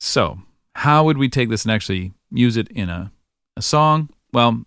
So, 0.00 0.38
how 0.74 1.04
would 1.04 1.18
we 1.18 1.28
take 1.28 1.48
this 1.48 1.64
and 1.64 1.72
actually 1.72 2.12
use 2.30 2.56
it 2.56 2.68
in 2.68 2.88
a, 2.88 3.12
a 3.56 3.62
song? 3.62 4.10
Well, 4.32 4.64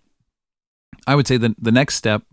I 1.08 1.16
would 1.16 1.28
say 1.28 1.38
that 1.38 1.56
the 1.60 1.72
next 1.72 1.96
step 1.96 2.24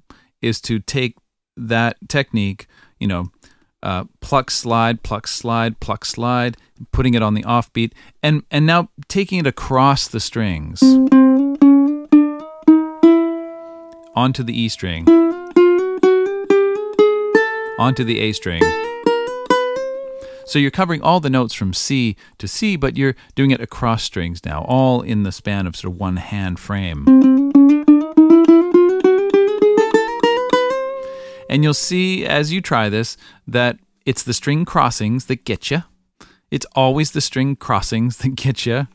is 0.41 0.61
to 0.63 0.79
take 0.79 1.17
that 1.57 1.97
technique, 2.09 2.67
you 2.99 3.09
know, 3.09 3.31
uh, 3.83 4.05
pluck, 4.21 4.51
slide, 4.51 5.03
pluck, 5.03 5.27
slide, 5.27 5.81
pluck, 5.81 6.05
slide, 6.05 6.57
putting 6.93 7.15
it 7.15 7.23
on 7.23 7.35
the 7.35 7.43
offbeat, 7.43 7.93
and 8.23 8.43
and 8.51 8.67
now 8.67 8.91
taking 9.09 9.39
it 9.39 9.47
across 9.47 10.09
the 10.09 10.21
strings 10.21 10.83
onto 14.17 14.43
the 14.43 14.59
E 14.59 14.69
string, 14.69 15.07
onto 17.79 18.03
the 18.03 18.19
A 18.21 18.33
string. 18.33 18.63
So 20.47 20.59
you're 20.59 20.71
covering 20.71 21.03
all 21.03 21.21
the 21.21 21.29
notes 21.29 21.53
from 21.55 21.75
C 21.75 22.17
to 22.39 22.49
C, 22.49 22.77
but 22.77 22.97
you're 22.97 23.15
doing 23.35 23.51
it 23.51 23.61
across 23.61 24.05
strings 24.05 24.45
now, 24.45 24.65
all 24.67 25.03
in 25.03 25.25
the 25.25 25.33
span 25.33 25.67
of 25.67 25.77
sort 25.77 25.93
of 25.93 26.01
one 26.01 26.17
hand 26.17 26.59
frame. 26.59 27.05
And 31.51 31.63
you'll 31.63 31.75
see 31.75 32.25
as 32.25 32.53
you 32.53 32.61
try 32.61 32.89
this 32.89 33.17
that 33.47 33.79
it's 34.05 34.23
the 34.23 34.35
string 34.35 34.65
crossings 34.65 35.27
that 35.27 35.45
get 35.45 35.71
you. 35.71 35.83
It's 36.51 36.67
always 36.75 37.11
the 37.11 37.21
string 37.21 37.57
crossings 37.57 38.19
that 38.19 38.37
get 38.37 38.65
you. 38.67 38.87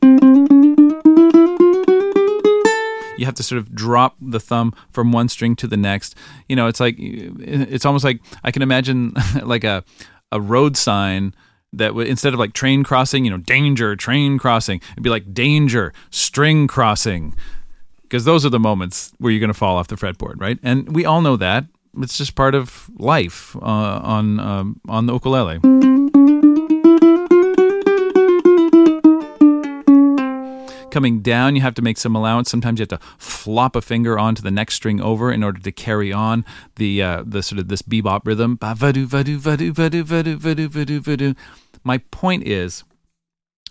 Have 3.31 3.37
to 3.37 3.43
sort 3.43 3.59
of 3.59 3.73
drop 3.73 4.15
the 4.21 4.39
thumb 4.39 4.73
from 4.91 5.11
one 5.11 5.29
string 5.29 5.55
to 5.57 5.67
the 5.67 5.77
next. 5.77 6.15
You 6.47 6.55
know, 6.55 6.67
it's 6.67 6.79
like 6.79 6.95
it's 6.99 7.85
almost 7.85 8.03
like 8.03 8.21
I 8.43 8.51
can 8.51 8.61
imagine 8.61 9.13
like 9.43 9.63
a 9.63 9.83
a 10.31 10.39
road 10.39 10.77
sign 10.77 11.33
that 11.73 11.95
would 11.95 12.07
instead 12.07 12.33
of 12.33 12.39
like 12.39 12.53
train 12.53 12.83
crossing, 12.83 13.25
you 13.25 13.31
know, 13.31 13.37
danger, 13.37 13.95
train 13.95 14.37
crossing, 14.37 14.81
it'd 14.91 15.03
be 15.03 15.09
like 15.09 15.33
danger, 15.33 15.93
string 16.09 16.67
crossing. 16.67 17.35
Because 18.03 18.25
those 18.25 18.45
are 18.45 18.49
the 18.49 18.59
moments 18.59 19.13
where 19.19 19.31
you're 19.31 19.39
going 19.39 19.53
to 19.53 19.57
fall 19.57 19.77
off 19.77 19.87
the 19.87 19.95
fretboard, 19.95 20.41
right? 20.41 20.59
And 20.61 20.93
we 20.93 21.05
all 21.05 21.21
know 21.21 21.37
that 21.37 21.65
it's 21.97 22.17
just 22.17 22.35
part 22.35 22.55
of 22.55 22.89
life 22.97 23.55
uh, 23.57 23.59
on 24.03 24.39
um, 24.39 24.81
on 24.87 25.05
the 25.05 25.13
ukulele. 25.13 25.59
Coming 30.91 31.21
down, 31.21 31.55
you 31.55 31.61
have 31.61 31.73
to 31.75 31.81
make 31.81 31.97
some 31.97 32.15
allowance. 32.15 32.51
Sometimes 32.51 32.79
you 32.79 32.83
have 32.83 32.99
to 32.99 33.05
flop 33.17 33.75
a 33.77 33.81
finger 33.81 34.19
onto 34.19 34.41
the 34.41 34.51
next 34.51 34.75
string 34.75 34.99
over 35.01 35.31
in 35.31 35.41
order 35.41 35.59
to 35.61 35.71
carry 35.71 36.11
on 36.11 36.45
the 36.75 37.01
uh, 37.01 37.23
the 37.25 37.41
sort 37.41 37.59
of 37.59 37.69
this 37.69 37.81
bebop 37.81 38.21
rhythm. 38.25 38.57
My 41.83 41.97
point 41.97 42.47
is, 42.47 42.83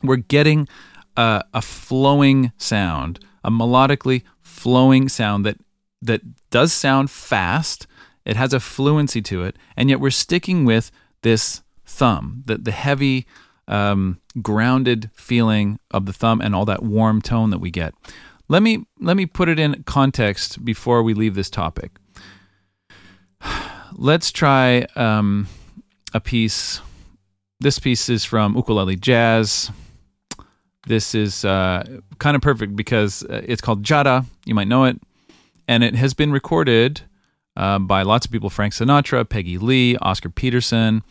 we're 0.02 0.16
getting 0.16 0.68
a, 1.16 1.44
a 1.52 1.62
flowing 1.62 2.52
sound, 2.56 3.20
a 3.44 3.50
melodically 3.50 4.22
flowing 4.40 5.08
sound 5.08 5.44
that 5.44 5.58
that 6.02 6.22
does 6.50 6.72
sound 6.72 7.10
fast, 7.10 7.86
it 8.24 8.36
has 8.36 8.54
a 8.54 8.60
fluency 8.60 9.20
to 9.22 9.44
it, 9.44 9.56
and 9.76 9.90
yet 9.90 10.00
we're 10.00 10.10
sticking 10.10 10.64
with 10.64 10.90
this 11.22 11.62
thumb, 11.84 12.42
the, 12.46 12.56
the 12.56 12.70
heavy, 12.70 13.26
um, 13.70 14.20
grounded 14.42 15.10
feeling 15.14 15.78
of 15.90 16.04
the 16.04 16.12
thumb 16.12 16.40
and 16.42 16.54
all 16.54 16.66
that 16.66 16.82
warm 16.82 17.22
tone 17.22 17.50
that 17.50 17.58
we 17.58 17.70
get. 17.70 17.94
Let 18.48 18.62
me 18.62 18.84
let 18.98 19.16
me 19.16 19.26
put 19.26 19.48
it 19.48 19.58
in 19.58 19.84
context 19.84 20.64
before 20.64 21.02
we 21.02 21.14
leave 21.14 21.34
this 21.34 21.48
topic. 21.48 21.92
Let's 23.92 24.30
try 24.32 24.82
um, 24.96 25.46
a 26.12 26.20
piece. 26.20 26.80
This 27.60 27.78
piece 27.78 28.08
is 28.08 28.24
from 28.24 28.56
Ukulele 28.56 28.96
Jazz. 28.96 29.70
This 30.86 31.14
is 31.14 31.44
uh, 31.44 32.00
kind 32.18 32.34
of 32.34 32.42
perfect 32.42 32.74
because 32.74 33.22
uh, 33.24 33.42
it's 33.44 33.60
called 33.60 33.82
Jada. 33.82 34.24
You 34.46 34.54
might 34.54 34.68
know 34.68 34.84
it, 34.84 35.00
and 35.68 35.84
it 35.84 35.94
has 35.94 36.14
been 36.14 36.32
recorded 36.32 37.02
uh, 37.56 37.78
by 37.78 38.02
lots 38.02 38.26
of 38.26 38.32
people 38.32 38.50
Frank 38.50 38.72
Sinatra, 38.72 39.28
Peggy 39.28 39.58
Lee, 39.58 39.96
Oscar 39.98 40.30
Peterson. 40.30 41.02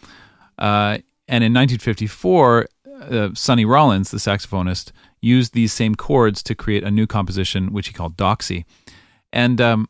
Uh, 0.57 0.97
and 1.29 1.43
in 1.43 1.53
1954, 1.53 2.67
uh, 3.01 3.29
Sonny 3.35 3.63
Rollins, 3.63 4.09
the 4.09 4.17
saxophonist, 4.17 4.91
used 5.21 5.53
these 5.53 5.71
same 5.71 5.93
chords 5.93 6.41
to 6.43 6.55
create 6.55 6.83
a 6.83 6.89
new 6.89 7.05
composition, 7.05 7.71
which 7.71 7.87
he 7.87 7.93
called 7.93 8.17
Doxy. 8.17 8.65
And 9.31 9.61
um, 9.61 9.89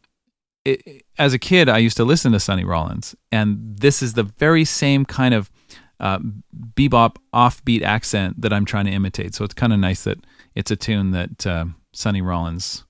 it, 0.66 1.06
as 1.18 1.34
a 1.34 1.40
kid, 1.40 1.70
I 1.70 1.78
used 1.78 1.96
to 1.98 2.04
listen 2.04 2.34
to 2.34 2.42
Sonny 2.42 2.66
Rollins, 2.66 3.16
and 3.32 3.78
this 3.80 4.02
is 4.02 4.14
the 4.14 4.24
very 4.24 4.66
same 4.66 5.06
kind 5.06 5.34
of 5.34 5.50
uh, 6.02 6.20
bebop 6.76 7.16
offbeat 7.34 7.84
accent 7.84 8.42
that 8.42 8.52
I'm 8.52 8.66
trying 8.66 8.86
to 8.86 8.92
imitate. 8.92 9.34
So 9.34 9.46
it's 9.46 9.54
kind 9.54 9.72
of 9.72 9.80
nice 9.80 10.04
that 10.04 10.18
it's 10.56 10.72
a 10.72 10.76
tune 10.76 11.12
that 11.12 11.48
uh, 11.48 11.66
Sonny 11.94 12.22
Rollins 12.22 12.84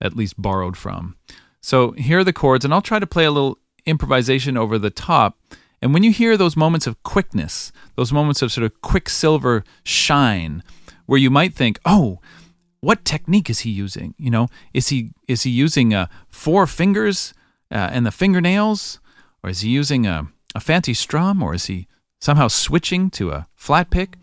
at 0.00 0.16
least 0.16 0.40
borrowed 0.40 0.76
from. 0.76 1.16
So 1.60 1.90
here 1.92 2.20
are 2.20 2.24
the 2.24 2.32
chords, 2.32 2.64
and 2.64 2.72
I'll 2.72 2.80
try 2.80 2.98
to 2.98 3.06
play 3.06 3.26
a 3.26 3.30
little 3.30 3.58
improvisation 3.84 4.56
over 4.56 4.78
the 4.78 4.90
top. 4.90 5.38
And 5.82 5.94
when 5.94 6.02
you 6.02 6.12
hear 6.12 6.36
those 6.36 6.56
moments 6.56 6.86
of 6.86 7.02
quickness, 7.02 7.72
those 7.96 8.12
moments 8.12 8.42
of 8.42 8.52
sort 8.52 8.64
of 8.64 8.80
quicksilver 8.82 9.64
shine, 9.82 10.62
where 11.06 11.18
you 11.18 11.30
might 11.30 11.54
think, 11.54 11.78
oh, 11.84 12.20
what 12.80 13.04
technique 13.04 13.50
is 13.50 13.60
he 13.60 13.70
using? 13.70 14.14
You 14.18 14.30
know, 14.30 14.48
is 14.74 14.88
he 14.88 15.10
is 15.28 15.42
he 15.42 15.50
using 15.50 15.94
uh, 15.94 16.06
four 16.28 16.66
fingers 16.66 17.34
uh, 17.70 17.90
and 17.92 18.06
the 18.06 18.10
fingernails, 18.10 19.00
or 19.42 19.50
is 19.50 19.60
he 19.60 19.70
using 19.70 20.06
a, 20.06 20.28
a 20.54 20.60
fancy 20.60 20.94
strum, 20.94 21.42
or 21.42 21.54
is 21.54 21.66
he 21.66 21.86
somehow 22.20 22.48
switching 22.48 23.10
to 23.10 23.30
a 23.30 23.46
flat 23.54 23.90
pick? 23.90 24.16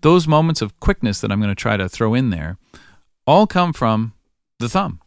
Those 0.00 0.28
moments 0.28 0.62
of 0.62 0.78
quickness 0.78 1.20
that 1.20 1.32
I'm 1.32 1.40
going 1.40 1.54
to 1.54 1.60
try 1.60 1.76
to 1.76 1.88
throw 1.88 2.14
in 2.14 2.30
there 2.30 2.56
all 3.26 3.46
come 3.46 3.72
from 3.72 4.14
the 4.58 4.68
thumb 4.68 5.00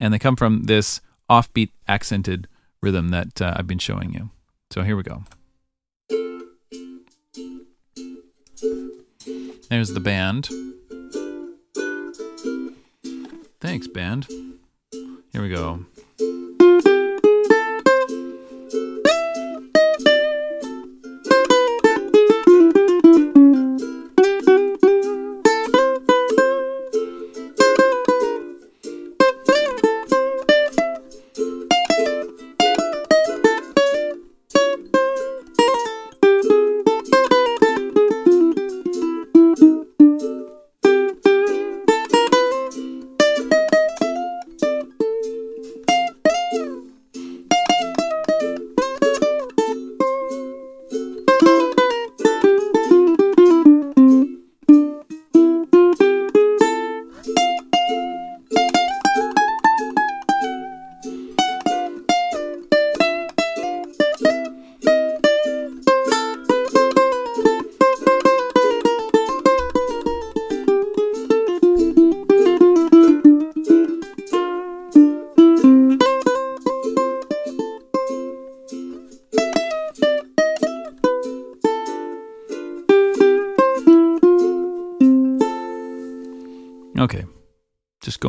and 0.00 0.12
they 0.12 0.18
come 0.18 0.36
from 0.36 0.64
this 0.64 1.00
offbeat 1.30 1.70
accented 1.88 2.48
rhythm 2.82 3.08
that 3.10 3.40
uh, 3.40 3.54
I've 3.56 3.66
been 3.66 3.78
showing 3.78 4.12
you. 4.12 4.30
So 4.70 4.82
here 4.82 4.96
we 4.96 5.02
go. 5.02 5.22
There's 9.68 9.90
the 9.90 10.00
band. 10.00 10.48
Thanks, 13.60 13.88
band. 13.88 14.26
Here 15.32 15.42
we 15.42 15.48
go. 15.48 15.86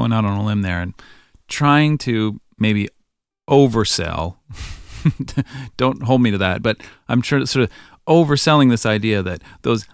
Going 0.09 0.25
out 0.25 0.29
on 0.29 0.37
a 0.37 0.45
limb 0.45 0.61
there 0.61 0.81
and 0.81 0.93
trying 1.47 1.97
to 1.99 2.39
maybe 2.57 2.89
oversell. 3.49 4.37
Don't 5.77 6.03
hold 6.03 6.21
me 6.21 6.31
to 6.31 6.37
that, 6.37 6.61
but 6.61 6.77
I'm 7.07 7.21
sure 7.21 7.45
sort 7.45 7.63
of 7.63 7.71
overselling 8.07 8.69
this 8.69 8.85
idea 8.85 9.21
that 9.21 9.41
those 9.63 9.85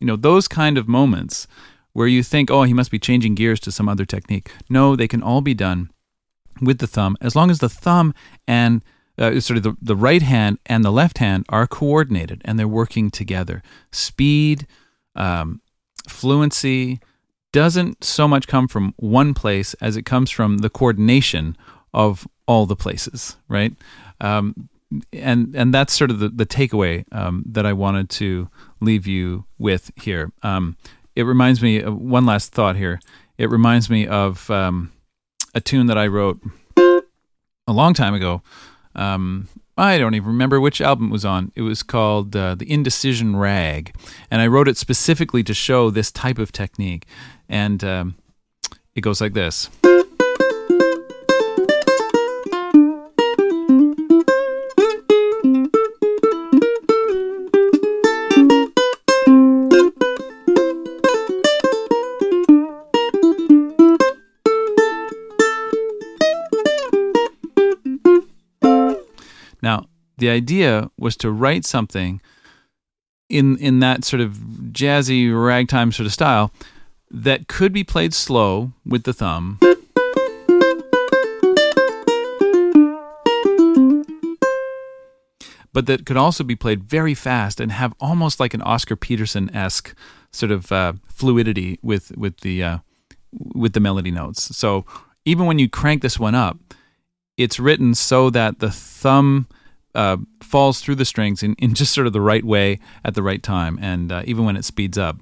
you 0.00 0.06
know 0.06 0.16
those 0.16 0.48
kind 0.48 0.78
of 0.78 0.88
moments 0.88 1.46
where 1.92 2.06
you 2.06 2.22
think, 2.22 2.50
oh, 2.50 2.64
he 2.64 2.74
must 2.74 2.90
be 2.90 2.98
changing 2.98 3.34
gears 3.34 3.58
to 3.60 3.72
some 3.72 3.88
other 3.88 4.04
technique. 4.04 4.52
No, 4.68 4.96
they 4.96 5.08
can 5.08 5.22
all 5.22 5.40
be 5.40 5.54
done 5.54 5.90
with 6.60 6.78
the 6.78 6.86
thumb 6.86 7.16
as 7.20 7.34
long 7.34 7.50
as 7.50 7.60
the 7.60 7.68
thumb 7.68 8.12
and 8.46 8.82
uh, 9.18 9.40
sort 9.40 9.56
of 9.56 9.62
the, 9.62 9.76
the 9.80 9.96
right 9.96 10.20
hand 10.20 10.58
and 10.66 10.84
the 10.84 10.92
left 10.92 11.18
hand 11.18 11.46
are 11.48 11.66
coordinated 11.66 12.42
and 12.44 12.58
they're 12.58 12.68
working 12.68 13.10
together. 13.10 13.62
Speed, 13.92 14.66
um, 15.14 15.62
fluency 16.06 17.00
doesn't 17.56 18.04
so 18.04 18.28
much 18.28 18.46
come 18.46 18.68
from 18.68 18.92
one 18.98 19.32
place 19.32 19.72
as 19.80 19.96
it 19.96 20.02
comes 20.02 20.30
from 20.30 20.58
the 20.58 20.68
coordination 20.68 21.56
of 21.94 22.28
all 22.46 22.66
the 22.66 22.76
places, 22.76 23.38
right? 23.48 23.72
Um, 24.20 24.68
and 25.10 25.56
and 25.56 25.72
that's 25.72 25.94
sort 25.94 26.10
of 26.10 26.18
the, 26.18 26.28
the 26.28 26.44
takeaway 26.44 27.06
um, 27.12 27.44
that 27.46 27.64
I 27.64 27.72
wanted 27.72 28.10
to 28.10 28.50
leave 28.82 29.06
you 29.06 29.46
with 29.58 29.90
here. 29.96 30.32
Um, 30.42 30.76
it 31.14 31.22
reminds 31.22 31.62
me 31.62 31.80
of 31.80 31.96
one 31.96 32.26
last 32.26 32.52
thought 32.52 32.76
here. 32.76 33.00
It 33.38 33.48
reminds 33.48 33.88
me 33.88 34.06
of 34.06 34.50
um, 34.50 34.92
a 35.54 35.60
tune 35.62 35.86
that 35.86 35.96
I 35.96 36.08
wrote 36.08 36.38
a 36.76 37.72
long 37.72 37.94
time 37.94 38.12
ago. 38.12 38.42
I 39.78 39.98
don't 39.98 40.14
even 40.14 40.28
remember 40.28 40.58
which 40.58 40.80
album 40.80 41.08
it 41.08 41.12
was 41.12 41.24
on. 41.24 41.52
It 41.54 41.62
was 41.62 41.82
called 41.82 42.34
uh, 42.34 42.54
The 42.54 42.70
Indecision 42.70 43.36
Rag. 43.36 43.94
And 44.30 44.40
I 44.40 44.46
wrote 44.46 44.68
it 44.68 44.78
specifically 44.78 45.42
to 45.44 45.52
show 45.52 45.90
this 45.90 46.10
type 46.10 46.38
of 46.38 46.50
technique. 46.50 47.04
And 47.48 47.84
um, 47.84 48.16
it 48.94 49.02
goes 49.02 49.20
like 49.20 49.34
this. 49.34 49.68
The 70.26 70.32
idea 70.32 70.90
was 70.98 71.16
to 71.16 71.30
write 71.30 71.64
something 71.64 72.20
in 73.28 73.56
in 73.58 73.78
that 73.78 74.04
sort 74.04 74.20
of 74.20 74.32
jazzy 74.72 75.30
ragtime 75.30 75.92
sort 75.92 76.06
of 76.06 76.12
style 76.12 76.50
that 77.08 77.46
could 77.46 77.72
be 77.72 77.84
played 77.84 78.12
slow 78.12 78.72
with 78.84 79.04
the 79.04 79.12
thumb. 79.12 79.60
But 85.72 85.86
that 85.86 86.06
could 86.06 86.16
also 86.16 86.42
be 86.42 86.56
played 86.56 86.82
very 86.82 87.14
fast 87.14 87.60
and 87.60 87.70
have 87.70 87.94
almost 88.00 88.40
like 88.40 88.54
an 88.54 88.62
Oscar 88.62 88.96
Peterson 88.96 89.54
esque 89.54 89.94
sort 90.32 90.50
of 90.50 90.72
uh, 90.72 90.94
fluidity 91.06 91.78
with 91.82 92.10
with 92.16 92.40
the 92.40 92.64
uh, 92.64 92.78
with 93.54 93.74
the 93.74 93.80
melody 93.80 94.10
notes. 94.10 94.56
So 94.56 94.84
even 95.24 95.46
when 95.46 95.60
you 95.60 95.68
crank 95.68 96.02
this 96.02 96.18
one 96.18 96.34
up, 96.34 96.58
it's 97.36 97.60
written 97.60 97.94
so 97.94 98.28
that 98.30 98.58
the 98.58 98.72
thumb 98.72 99.46
uh, 99.96 100.18
falls 100.42 100.80
through 100.80 100.94
the 100.94 101.04
strings 101.04 101.42
in, 101.42 101.54
in 101.54 101.74
just 101.74 101.92
sort 101.92 102.06
of 102.06 102.12
the 102.12 102.20
right 102.20 102.44
way 102.44 102.78
at 103.04 103.14
the 103.14 103.22
right 103.22 103.42
time, 103.42 103.78
and 103.80 104.12
uh, 104.12 104.22
even 104.26 104.44
when 104.44 104.56
it 104.56 104.64
speeds 104.64 104.98
up. 104.98 105.16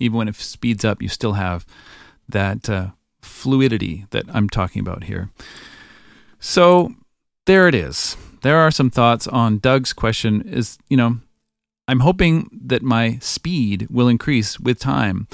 even 0.00 0.18
when 0.18 0.26
it 0.26 0.34
speeds 0.34 0.84
up, 0.84 1.00
you 1.00 1.08
still 1.08 1.34
have 1.34 1.64
that 2.28 2.68
uh, 2.68 2.90
fluidity 3.22 4.06
that 4.10 4.24
I'm 4.32 4.48
talking 4.48 4.80
about 4.80 5.04
here. 5.04 5.30
So 6.38 6.94
there 7.46 7.68
it 7.68 7.74
is. 7.74 8.16
There 8.42 8.58
are 8.58 8.70
some 8.70 8.90
thoughts 8.90 9.26
on 9.26 9.58
Doug's 9.58 9.92
question 9.92 10.42
is, 10.42 10.78
you 10.88 10.96
know, 10.96 11.18
I'm 11.88 12.00
hoping 12.00 12.48
that 12.64 12.82
my 12.82 13.18
speed 13.20 13.86
will 13.90 14.08
increase 14.08 14.58
with 14.58 14.78
time. 14.78 15.28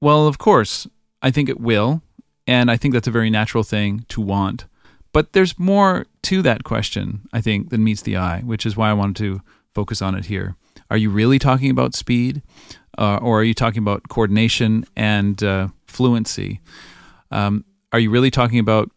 Well, 0.00 0.26
of 0.26 0.38
course, 0.38 0.86
I 1.22 1.30
think 1.30 1.48
it 1.48 1.60
will, 1.60 2.02
and 2.46 2.70
I 2.70 2.76
think 2.76 2.94
that's 2.94 3.08
a 3.08 3.12
very 3.12 3.30
natural 3.30 3.64
thing 3.64 4.04
to 4.08 4.20
want. 4.20 4.66
But 5.12 5.32
there's 5.32 5.58
more 5.58 6.06
to 6.22 6.42
that 6.42 6.64
question, 6.64 7.28
I 7.32 7.40
think, 7.40 7.70
than 7.70 7.84
meets 7.84 8.02
the 8.02 8.16
eye, 8.16 8.40
which 8.40 8.64
is 8.64 8.76
why 8.76 8.90
I 8.90 8.94
wanted 8.94 9.16
to 9.16 9.42
focus 9.74 10.00
on 10.00 10.14
it 10.14 10.26
here. 10.26 10.56
Are 10.90 10.96
you 10.96 11.10
really 11.10 11.38
talking 11.38 11.70
about 11.70 11.94
speed? 11.94 12.42
uh, 12.98 13.16
or 13.16 13.40
are 13.40 13.44
you 13.44 13.54
talking 13.54 13.82
about 13.82 14.08
coordination 14.08 14.84
and 14.94 15.42
uh, 15.42 15.68
fluency? 15.86 16.60
Um, 17.30 17.64
are 17.92 17.98
you 17.98 18.10
really 18.10 18.30
talking 18.30 18.58
about 18.58 18.90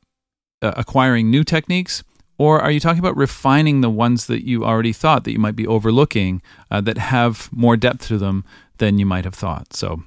uh, 0.62 0.74
acquiring 0.76 1.30
new 1.30 1.44
techniques? 1.44 2.04
Or 2.38 2.60
are 2.60 2.72
you 2.72 2.80
talking 2.80 3.00
about 3.00 3.16
refining 3.16 3.82
the 3.82 3.90
ones 3.90 4.26
that 4.26 4.46
you 4.46 4.66
already 4.66 4.92
thought 4.92 5.24
that 5.24 5.32
you 5.32 5.40
might 5.40 5.56
be 5.56 5.68
overlooking 5.68 6.42
uh, 6.72 6.82
that 6.82 6.98
have 6.98 7.50
more 7.52 7.78
depth 7.78 8.08
to 8.08 8.18
them 8.18 8.44
than 8.78 8.98
you 8.98 9.06
might 9.06 9.24
have 9.24 9.36
thought? 9.36 9.74
So, 9.74 10.04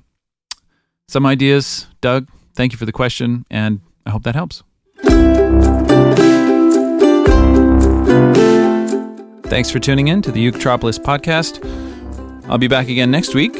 some 1.08 1.24
ideas, 1.24 1.86
Doug. 2.00 2.28
Thank 2.54 2.72
you 2.72 2.78
for 2.78 2.86
the 2.86 2.92
question, 2.92 3.46
and 3.50 3.80
I 4.04 4.10
hope 4.10 4.24
that 4.24 4.34
helps. 4.34 4.62
Thanks 9.44 9.70
for 9.70 9.78
tuning 9.78 10.08
in 10.08 10.22
to 10.22 10.32
the 10.32 10.50
Uketropolis 10.50 10.98
podcast. 10.98 11.64
I'll 12.48 12.58
be 12.58 12.68
back 12.68 12.88
again 12.88 13.10
next 13.10 13.34
week 13.34 13.54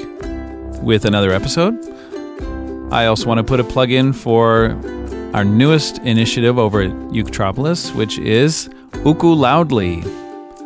with 0.83 1.05
another 1.05 1.33
episode. 1.33 1.75
I 2.91 3.07
also 3.07 3.27
want 3.27 3.39
to 3.39 3.45
put 3.45 3.59
a 3.59 3.65
plug 3.65 3.91
in 3.91 4.13
for 4.13 4.79
our 5.35 5.45
newest 5.45 5.99
initiative 5.99 6.59
over 6.59 6.83
at 6.83 6.91
Uketropolis, 6.91 7.95
which 7.95 8.19
is 8.19 8.71
Uku 9.05 9.35
Loudly. 9.35 10.05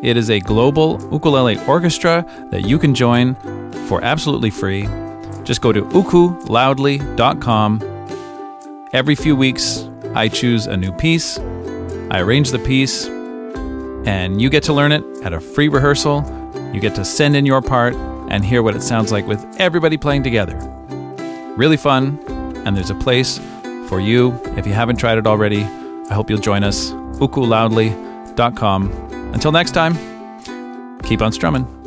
It 0.03 0.17
is 0.17 0.31
a 0.31 0.39
global 0.41 1.01
ukulele 1.13 1.59
orchestra 1.67 2.25
that 2.51 2.67
you 2.67 2.79
can 2.79 2.95
join 2.95 3.35
for 3.89 4.05
absolutely 4.05 4.51
free. 4.51 4.89
Just 5.45 5.61
go 5.63 5.73
to 5.73 5.83
ukuloudly.com. 5.83 7.81
Every 8.93 9.15
few 9.15 9.35
weeks, 9.35 9.89
I 10.15 10.29
choose 10.29 10.67
a 10.67 10.77
new 10.77 10.93
piece, 10.93 11.39
I 12.11 12.21
arrange 12.21 12.51
the 12.51 12.59
piece, 12.59 13.07
and 14.07 14.43
you 14.43 14.51
get 14.51 14.63
to 14.65 14.73
learn 14.73 14.93
it 14.93 15.05
at 15.23 15.33
a 15.33 15.41
free 15.41 15.69
rehearsal. 15.69 16.25
You 16.73 16.81
get 16.81 16.95
to 16.97 17.05
send 17.05 17.37
in 17.37 17.47
your 17.47 17.63
part, 17.63 17.95
and 18.31 18.45
hear 18.45 18.63
what 18.63 18.77
it 18.77 18.83
sounds 18.83 19.11
like 19.11 19.27
with 19.27 19.45
everybody 19.59 19.97
playing 19.97 20.23
together. 20.23 20.80
Really 21.57 21.77
fun, 21.77 22.19
and 22.65 22.77
there's 22.77 22.91
a 22.91 22.95
place 22.95 23.39
for 23.89 24.01
you 24.01 24.41
if 24.57 24.67
you 24.67 24.73
haven't 24.73 24.97
tried 24.97 25.19
it 25.19 25.27
already. 25.27 25.63
I 25.63 26.15
hope 26.15 26.31
you'll 26.31 26.39
join 26.41 26.65
us. 26.65 26.91
ukuloudly.com. 27.21 28.93
Until 29.35 29.53
next 29.53 29.73
time, 29.73 29.95
keep 31.03 31.23
on 31.23 31.33
strumming. 31.33 31.80